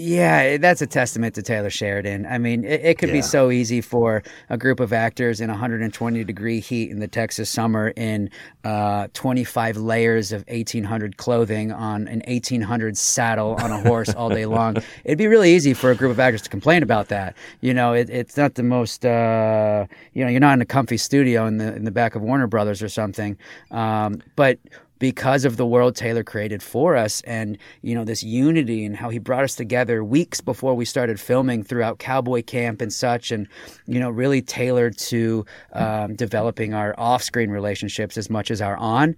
Yeah, 0.00 0.58
that's 0.58 0.80
a 0.80 0.86
testament 0.86 1.34
to 1.34 1.42
Taylor 1.42 1.70
Sheridan. 1.70 2.24
I 2.24 2.38
mean, 2.38 2.62
it, 2.64 2.84
it 2.84 2.98
could 2.98 3.08
yeah. 3.08 3.16
be 3.16 3.22
so 3.22 3.50
easy 3.50 3.80
for 3.80 4.22
a 4.48 4.56
group 4.56 4.78
of 4.78 4.92
actors 4.92 5.40
in 5.40 5.50
120 5.50 6.22
degree 6.22 6.60
heat 6.60 6.92
in 6.92 7.00
the 7.00 7.08
Texas 7.08 7.50
summer 7.50 7.88
in 7.96 8.30
uh, 8.62 9.08
25 9.14 9.76
layers 9.76 10.30
of 10.30 10.44
1800 10.46 11.16
clothing 11.16 11.72
on 11.72 12.06
an 12.06 12.22
1800 12.28 12.96
saddle 12.96 13.56
on 13.60 13.72
a 13.72 13.80
horse 13.80 14.14
all 14.14 14.28
day 14.28 14.46
long. 14.46 14.76
It'd 15.04 15.18
be 15.18 15.26
really 15.26 15.52
easy 15.52 15.74
for 15.74 15.90
a 15.90 15.96
group 15.96 16.12
of 16.12 16.20
actors 16.20 16.42
to 16.42 16.48
complain 16.48 16.84
about 16.84 17.08
that. 17.08 17.34
You 17.60 17.74
know, 17.74 17.92
it, 17.92 18.08
it's 18.08 18.36
not 18.36 18.54
the 18.54 18.62
most, 18.62 19.04
uh, 19.04 19.84
you 20.12 20.22
know, 20.22 20.30
you're 20.30 20.38
not 20.38 20.52
in 20.52 20.60
a 20.60 20.66
comfy 20.66 20.96
studio 20.96 21.44
in 21.46 21.58
the 21.58 21.74
in 21.74 21.82
the 21.82 21.90
back 21.90 22.14
of 22.14 22.22
Warner 22.22 22.46
Brothers 22.46 22.84
or 22.84 22.88
something. 22.88 23.36
Um, 23.72 24.22
but 24.36 24.60
because 24.98 25.44
of 25.44 25.56
the 25.56 25.66
world 25.66 25.96
Taylor 25.96 26.24
created 26.24 26.62
for 26.62 26.96
us 26.96 27.20
and 27.22 27.58
you 27.82 27.94
know 27.94 28.04
this 28.04 28.22
unity 28.22 28.84
and 28.84 28.96
how 28.96 29.08
he 29.08 29.18
brought 29.18 29.44
us 29.44 29.54
together 29.54 30.04
weeks 30.04 30.40
before 30.40 30.74
we 30.74 30.84
started 30.84 31.20
filming 31.20 31.62
throughout 31.62 31.98
cowboy 31.98 32.42
camp 32.42 32.80
and 32.80 32.92
such 32.92 33.30
and 33.30 33.48
you 33.86 33.98
know 33.98 34.10
really 34.10 34.42
tailored 34.42 34.96
to 34.98 35.44
um, 35.72 36.14
developing 36.14 36.74
our 36.74 36.94
off-screen 36.98 37.50
relationships 37.50 38.16
as 38.16 38.30
much 38.30 38.50
as 38.50 38.60
our 38.60 38.76
on 38.76 39.14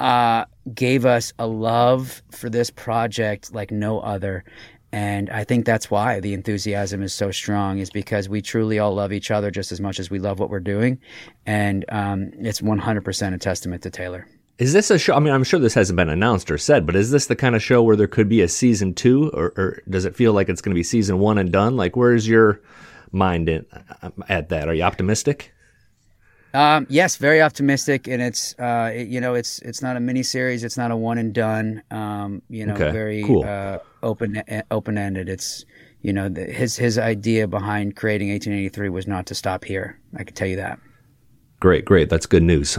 uh, 0.00 0.44
gave 0.74 1.04
us 1.04 1.32
a 1.38 1.46
love 1.46 2.22
for 2.30 2.48
this 2.48 2.70
project 2.70 3.52
like 3.52 3.70
no 3.70 4.00
other 4.00 4.44
and 4.92 5.28
I 5.28 5.44
think 5.44 5.66
that's 5.66 5.90
why 5.90 6.20
the 6.20 6.32
enthusiasm 6.32 7.02
is 7.02 7.12
so 7.12 7.30
strong, 7.30 7.78
is 7.78 7.90
because 7.90 8.28
we 8.28 8.40
truly 8.40 8.78
all 8.78 8.94
love 8.94 9.12
each 9.12 9.30
other 9.30 9.50
just 9.50 9.70
as 9.70 9.80
much 9.80 10.00
as 10.00 10.10
we 10.10 10.18
love 10.18 10.38
what 10.38 10.48
we're 10.48 10.60
doing. 10.60 10.98
And 11.44 11.84
um, 11.90 12.30
it's 12.38 12.62
100% 12.62 13.34
a 13.34 13.38
testament 13.38 13.82
to 13.82 13.90
Taylor. 13.90 14.26
Is 14.58 14.72
this 14.72 14.90
a 14.90 14.98
show? 14.98 15.14
I 15.14 15.20
mean, 15.20 15.32
I'm 15.32 15.44
sure 15.44 15.60
this 15.60 15.74
hasn't 15.74 15.96
been 15.96 16.08
announced 16.08 16.50
or 16.50 16.58
said, 16.58 16.84
but 16.84 16.96
is 16.96 17.12
this 17.12 17.26
the 17.26 17.36
kind 17.36 17.54
of 17.54 17.62
show 17.62 17.80
where 17.82 17.94
there 17.94 18.08
could 18.08 18.28
be 18.28 18.40
a 18.40 18.48
season 18.48 18.92
two, 18.92 19.30
or, 19.30 19.52
or 19.56 19.82
does 19.88 20.04
it 20.04 20.16
feel 20.16 20.32
like 20.32 20.48
it's 20.48 20.60
going 20.60 20.72
to 20.72 20.78
be 20.78 20.82
season 20.82 21.20
one 21.20 21.38
and 21.38 21.52
done? 21.52 21.76
Like, 21.76 21.94
where's 21.94 22.26
your 22.26 22.60
mind 23.12 23.48
in, 23.48 23.64
at 24.28 24.48
that? 24.48 24.68
Are 24.68 24.74
you 24.74 24.82
optimistic? 24.82 25.54
Um, 26.54 26.86
yes, 26.88 27.16
very 27.16 27.40
optimistic, 27.40 28.08
and 28.08 28.20
it's 28.20 28.58
uh, 28.58 28.90
it, 28.92 29.08
you 29.08 29.20
know 29.20 29.34
it's 29.34 29.58
it's 29.60 29.82
not 29.82 29.96
a 29.96 30.00
mini 30.00 30.22
series, 30.22 30.64
it's 30.64 30.78
not 30.78 30.90
a 30.90 30.96
one 30.96 31.18
and 31.18 31.32
done. 31.32 31.82
Um, 31.90 32.42
you 32.48 32.66
know, 32.66 32.74
okay, 32.74 32.90
very 32.90 33.22
cool. 33.22 33.44
uh, 33.44 33.78
open 34.02 34.42
open 34.70 34.96
ended. 34.96 35.28
It's 35.28 35.66
you 36.00 36.12
know 36.12 36.28
the, 36.28 36.44
his 36.44 36.74
his 36.74 36.98
idea 36.98 37.46
behind 37.46 37.96
creating 37.96 38.30
1883 38.30 38.88
was 38.88 39.06
not 39.06 39.26
to 39.26 39.34
stop 39.34 39.62
here. 39.62 40.00
I 40.16 40.24
can 40.24 40.34
tell 40.34 40.48
you 40.48 40.56
that. 40.56 40.80
Great, 41.60 41.84
great. 41.84 42.08
That's 42.08 42.26
good 42.26 42.42
news. 42.42 42.78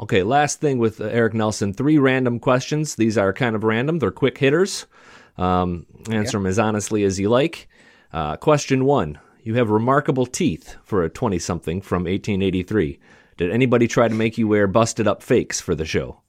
Okay, 0.00 0.22
last 0.22 0.60
thing 0.60 0.78
with 0.78 1.00
uh, 1.00 1.04
Eric 1.04 1.34
Nelsen 1.34 1.74
three 1.74 1.98
random 1.98 2.38
questions. 2.38 2.94
These 2.94 3.18
are 3.18 3.32
kind 3.32 3.56
of 3.56 3.64
random, 3.64 3.98
they're 3.98 4.10
quick 4.10 4.38
hitters. 4.38 4.86
Um, 5.36 5.86
answer 6.10 6.38
them 6.38 6.46
as 6.46 6.58
honestly 6.58 7.04
as 7.04 7.18
you 7.18 7.28
like. 7.28 7.68
Uh, 8.12 8.36
question 8.36 8.84
one 8.84 9.18
You 9.42 9.54
have 9.54 9.70
remarkable 9.70 10.26
teeth 10.26 10.76
for 10.84 11.02
a 11.02 11.08
20 11.08 11.38
something 11.38 11.80
from 11.80 12.04
1883. 12.04 12.98
Did 13.36 13.50
anybody 13.50 13.86
try 13.86 14.08
to 14.08 14.14
make 14.14 14.38
you 14.38 14.48
wear 14.48 14.66
busted 14.66 15.06
up 15.06 15.22
fakes 15.22 15.60
for 15.60 15.74
the 15.74 15.84
show? 15.84 16.20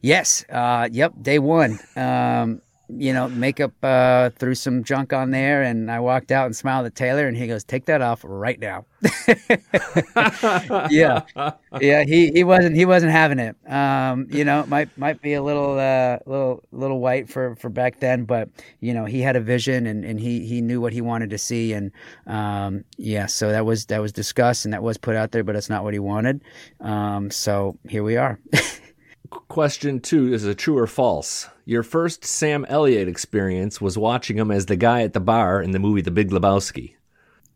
Yes. 0.00 0.44
Uh, 0.48 0.88
yep. 0.90 1.12
Day 1.20 1.38
one. 1.38 1.78
Um, 1.96 2.60
you 2.98 3.12
know, 3.12 3.28
makeup 3.28 3.72
uh, 3.82 4.30
threw 4.30 4.54
some 4.54 4.84
junk 4.84 5.12
on 5.12 5.30
there, 5.30 5.62
and 5.62 5.90
I 5.90 6.00
walked 6.00 6.32
out 6.32 6.46
and 6.46 6.56
smiled 6.56 6.86
at 6.86 6.94
Taylor, 6.94 7.26
and 7.26 7.36
he 7.36 7.46
goes, 7.46 7.64
"Take 7.64 7.86
that 7.86 8.02
off 8.02 8.20
right 8.24 8.58
now." 8.58 8.86
yeah, 10.90 11.22
yeah. 11.80 12.04
He, 12.04 12.30
he 12.32 12.44
wasn't 12.44 12.76
he 12.76 12.84
wasn't 12.84 13.12
having 13.12 13.38
it. 13.38 13.56
Um, 13.70 14.26
you 14.30 14.44
know, 14.44 14.64
might 14.66 14.96
might 14.96 15.20
be 15.22 15.34
a 15.34 15.42
little 15.42 15.78
uh, 15.78 16.18
little 16.26 16.62
little 16.72 17.00
white 17.00 17.28
for, 17.28 17.56
for 17.56 17.68
back 17.68 18.00
then, 18.00 18.24
but 18.24 18.48
you 18.80 18.94
know, 18.94 19.04
he 19.04 19.20
had 19.20 19.36
a 19.36 19.40
vision, 19.40 19.86
and, 19.86 20.04
and 20.04 20.20
he 20.20 20.46
he 20.46 20.60
knew 20.60 20.80
what 20.80 20.92
he 20.92 21.00
wanted 21.00 21.30
to 21.30 21.38
see, 21.38 21.72
and 21.72 21.92
um, 22.26 22.84
yeah. 22.96 23.26
So 23.26 23.50
that 23.50 23.64
was 23.64 23.86
that 23.86 24.00
was 24.00 24.12
discussed, 24.12 24.64
and 24.64 24.74
that 24.74 24.82
was 24.82 24.98
put 24.98 25.16
out 25.16 25.32
there, 25.32 25.44
but 25.44 25.56
it's 25.56 25.70
not 25.70 25.84
what 25.84 25.92
he 25.92 25.98
wanted. 25.98 26.42
Um, 26.80 27.30
so 27.30 27.78
here 27.88 28.02
we 28.02 28.16
are. 28.16 28.38
Question 29.48 30.00
two 30.00 30.32
is 30.32 30.44
a 30.44 30.54
true 30.54 30.78
or 30.78 30.86
false. 30.86 31.48
Your 31.64 31.82
first 31.82 32.24
Sam 32.24 32.64
Elliott 32.68 33.08
experience 33.08 33.80
was 33.80 33.96
watching 33.98 34.36
him 34.38 34.50
as 34.50 34.66
the 34.66 34.76
guy 34.76 35.02
at 35.02 35.12
the 35.12 35.20
bar 35.20 35.60
in 35.62 35.70
the 35.72 35.78
movie 35.78 36.00
The 36.02 36.10
Big 36.10 36.30
Lebowski. 36.30 36.94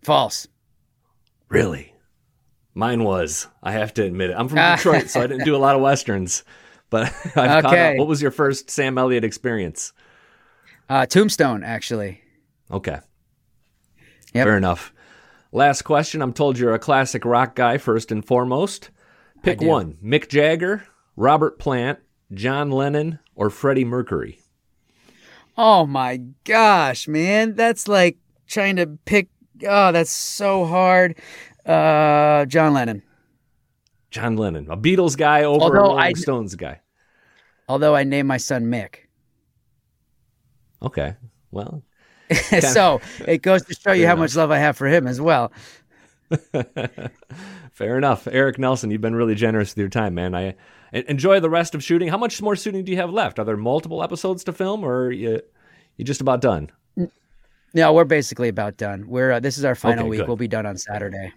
False. 0.02 0.46
Really? 1.48 1.94
Mine 2.74 3.04
was. 3.04 3.46
I 3.62 3.72
have 3.72 3.94
to 3.94 4.04
admit 4.04 4.30
it. 4.30 4.34
I'm 4.38 4.48
from 4.48 4.58
Detroit, 4.58 5.08
so 5.08 5.20
I 5.22 5.26
didn't 5.26 5.44
do 5.44 5.56
a 5.56 5.58
lot 5.58 5.74
of 5.74 5.80
westerns. 5.82 6.44
But 6.90 7.04
I've 7.36 7.62
caught 7.62 7.64
Okay. 7.66 7.92
up. 7.92 7.98
What 7.98 8.08
was 8.08 8.20
your 8.22 8.30
first 8.30 8.70
Sam 8.70 8.98
Elliott 8.98 9.24
experience? 9.24 9.92
Uh, 10.88 11.06
Tombstone, 11.06 11.64
actually. 11.64 12.20
Okay. 12.70 12.98
Yep. 14.34 14.44
Fair 14.46 14.56
enough. 14.56 14.92
Last 15.52 15.82
question. 15.82 16.20
I'm 16.22 16.32
told 16.32 16.58
you're 16.58 16.74
a 16.74 16.78
classic 16.78 17.24
rock 17.24 17.54
guy 17.56 17.78
first 17.78 18.12
and 18.12 18.24
foremost. 18.24 18.90
Pick 19.42 19.60
one 19.62 19.94
Mick 20.04 20.28
Jagger, 20.28 20.84
Robert 21.16 21.58
Plant, 21.58 21.98
John 22.32 22.70
Lennon, 22.70 23.18
or 23.34 23.50
Freddie 23.50 23.84
Mercury. 23.84 24.40
Oh 25.56 25.86
my 25.86 26.18
gosh, 26.44 27.08
man. 27.08 27.54
That's 27.54 27.88
like 27.88 28.18
trying 28.46 28.76
to 28.76 28.86
pick. 28.86 29.28
Oh, 29.66 29.92
that's 29.92 30.10
so 30.10 30.66
hard. 30.66 31.18
Uh, 31.64 32.44
John 32.44 32.74
Lennon. 32.74 33.02
John 34.10 34.36
Lennon, 34.36 34.70
a 34.70 34.76
Beatles 34.76 35.16
guy 35.16 35.44
over 35.44 35.66
a 35.76 35.80
Rolling 35.80 35.98
I- 35.98 36.12
Stones 36.12 36.54
guy. 36.54 36.80
Although 37.68 37.96
I 37.96 38.04
named 38.04 38.28
my 38.28 38.36
son 38.36 38.66
Mick. 38.66 38.96
Okay. 40.82 41.16
Well, 41.50 41.82
so 42.60 43.00
it 43.26 43.42
goes 43.42 43.64
to 43.64 43.74
show 43.74 43.92
you 43.92 44.06
how 44.06 44.14
much 44.14 44.36
love 44.36 44.50
I 44.50 44.58
have 44.58 44.76
for 44.76 44.86
him 44.86 45.06
as 45.06 45.20
well. 45.20 45.52
fair 47.72 47.98
enough. 47.98 48.28
Eric 48.30 48.58
Nelsen, 48.58 48.90
you've 48.90 49.00
been 49.00 49.14
really 49.14 49.34
generous 49.34 49.70
with 49.72 49.78
your 49.78 49.88
time, 49.88 50.14
man. 50.14 50.34
I 50.34 50.54
enjoy 51.08 51.40
the 51.40 51.50
rest 51.50 51.74
of 51.74 51.82
shooting. 51.82 52.08
How 52.08 52.18
much 52.18 52.40
more 52.42 52.56
shooting 52.56 52.84
do 52.84 52.92
you 52.92 52.98
have 52.98 53.10
left? 53.10 53.38
Are 53.38 53.44
there 53.44 53.56
multiple 53.56 54.02
episodes 54.02 54.44
to 54.44 54.52
film, 54.52 54.84
or 54.84 55.06
are 55.06 55.12
you 55.12 55.40
you 55.96 56.04
just 56.04 56.20
about 56.20 56.40
done? 56.40 56.70
No, 57.74 57.92
we're 57.92 58.04
basically 58.04 58.48
about 58.48 58.76
done. 58.76 59.06
We're 59.08 59.32
uh, 59.32 59.40
this 59.40 59.58
is 59.58 59.64
our 59.64 59.74
final 59.74 60.00
Okay, 60.04 60.10
week. 60.10 60.20
good. 60.20 60.28
We'll 60.28 60.36
be 60.36 60.48
done 60.48 60.66
on 60.66 60.76
Saturday. 60.78 61.32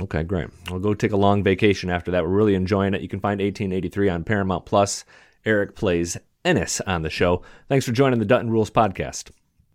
Okay, 0.00 0.22
great. 0.22 0.48
I'll 0.68 0.78
go 0.78 0.94
take 0.94 1.10
a 1.12 1.16
long 1.16 1.42
vacation 1.42 1.90
after 1.90 2.12
that. 2.12 2.22
We're 2.22 2.30
really 2.30 2.54
enjoying 2.54 2.94
it. 2.94 3.00
You 3.00 3.08
can 3.08 3.18
find 3.18 3.40
1883 3.40 4.08
on 4.08 4.22
Paramount 4.24 4.64
Plus. 4.66 5.04
Eric 5.44 5.74
plays 5.74 6.16
Ennis 6.44 6.80
on 6.82 7.02
the 7.02 7.10
show. 7.10 7.42
Thanks 7.68 7.84
for 7.84 7.90
joining 7.92 8.20
the 8.20 8.24
Dutton 8.24 8.50
Rules 8.50 8.70
podcast. 8.70 9.30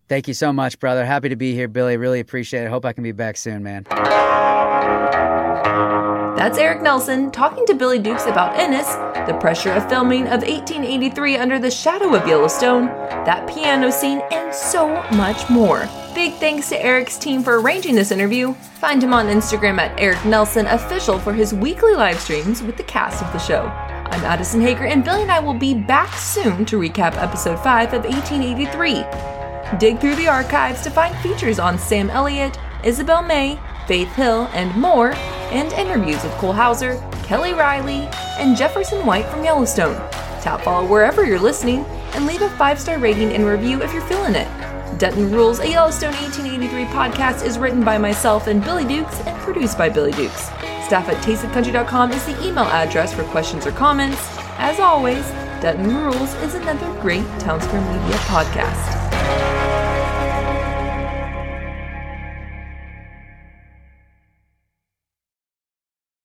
Thank 0.07 0.27
you 0.29 0.33
so 0.33 0.53
much, 0.53 0.79
brother. 0.79 1.05
Happy 1.05 1.27
to 1.29 1.35
be 1.35 1.53
here, 1.53 1.67
Billy. 1.67 1.97
Really 1.97 2.19
appreciate 2.21 2.63
it. 2.63 2.69
Hope 2.69 2.85
I 2.85 2.93
can 2.93 3.03
be 3.03 3.11
back 3.11 3.35
soon, 3.35 3.63
man. 3.63 3.85
That's 6.43 6.57
Eric 6.57 6.81
Nelsen 6.81 7.31
talking 7.31 7.65
to 7.67 7.73
Billy 7.73 7.99
Dukes 7.99 8.25
about 8.25 8.59
Ennis, 8.59 8.95
the 9.25 9.37
pressure 9.39 9.71
of 9.71 9.87
filming 9.87 10.23
of 10.23 10.41
1883 10.41 11.37
under 11.37 11.57
the 11.57 11.71
shadow 11.71 12.13
of 12.15 12.27
Yellowstone, 12.27 12.87
that 12.87 13.47
piano 13.47 13.89
scene, 13.89 14.21
and 14.29 14.53
so 14.53 14.89
much 15.13 15.49
more. 15.49 15.87
Big 16.13 16.33
thanks 16.33 16.67
to 16.67 16.83
Eric's 16.83 17.17
team 17.17 17.43
for 17.43 17.61
arranging 17.61 17.95
this 17.95 18.11
interview. 18.11 18.53
Find 18.81 19.01
him 19.01 19.13
on 19.13 19.27
Instagram 19.27 19.79
at 19.79 19.97
Eric 19.97 20.25
Nelsen 20.25 20.67
Official 20.67 21.17
for 21.17 21.31
his 21.31 21.53
weekly 21.53 21.93
live 21.93 22.19
streams 22.19 22.61
with 22.61 22.75
the 22.75 22.83
cast 22.83 23.23
of 23.23 23.31
the 23.31 23.39
show. 23.39 23.61
I'm 23.61 24.25
Addison 24.25 24.59
Hager, 24.59 24.83
and 24.83 25.01
Billy 25.01 25.21
and 25.21 25.31
I 25.31 25.39
will 25.39 25.53
be 25.53 25.73
back 25.73 26.13
soon 26.17 26.65
to 26.65 26.77
recap 26.77 27.15
episode 27.15 27.57
5 27.63 27.93
of 27.93 28.03
1883. 28.03 29.77
Dig 29.79 29.97
through 29.97 30.17
the 30.17 30.27
archives 30.27 30.81
to 30.81 30.89
find 30.89 31.15
features 31.19 31.57
on 31.57 31.79
Sam 31.79 32.09
Elliott, 32.09 32.59
Isabel 32.83 33.23
May, 33.23 33.57
Faith 33.87 34.13
Hill, 34.15 34.49
and 34.53 34.75
more, 34.75 35.13
and 35.51 35.71
interviews 35.73 36.23
with 36.23 36.33
Cole 36.33 36.53
Hauser, 36.53 37.01
Kelly 37.23 37.53
Reilly, 37.53 38.07
and 38.37 38.57
Jefferson 38.57 39.05
White 39.05 39.25
from 39.27 39.43
Yellowstone. 39.43 39.95
Tap 40.41 40.61
follow 40.61 40.87
wherever 40.87 41.25
you're 41.25 41.39
listening, 41.39 41.85
and 42.13 42.25
leave 42.25 42.41
a 42.41 42.49
five 42.51 42.79
star 42.79 42.99
rating 42.99 43.33
and 43.33 43.45
review 43.45 43.81
if 43.81 43.93
you're 43.93 44.01
feeling 44.03 44.35
it. 44.35 44.47
Dutton 44.99 45.31
Rules, 45.31 45.59
a 45.59 45.69
Yellowstone 45.69 46.13
1883 46.13 46.85
podcast, 46.85 47.45
is 47.45 47.57
written 47.57 47.83
by 47.83 47.97
myself 47.97 48.47
and 48.47 48.63
Billy 48.63 48.85
Dukes 48.85 49.19
and 49.21 49.39
produced 49.41 49.77
by 49.77 49.89
Billy 49.89 50.11
Dukes. 50.11 50.45
Staff 50.85 51.09
at 51.09 51.23
tasteofcountry.com 51.23 52.11
is 52.11 52.25
the 52.25 52.47
email 52.47 52.65
address 52.65 53.13
for 53.13 53.23
questions 53.25 53.65
or 53.65 53.71
comments. 53.71 54.19
As 54.57 54.79
always, 54.79 55.27
Dutton 55.61 55.95
Rules 55.95 56.33
is 56.35 56.55
another 56.55 57.01
great 57.01 57.25
Town 57.39 57.59
Square 57.61 57.81
Media 57.81 58.17
podcast. 58.19 59.02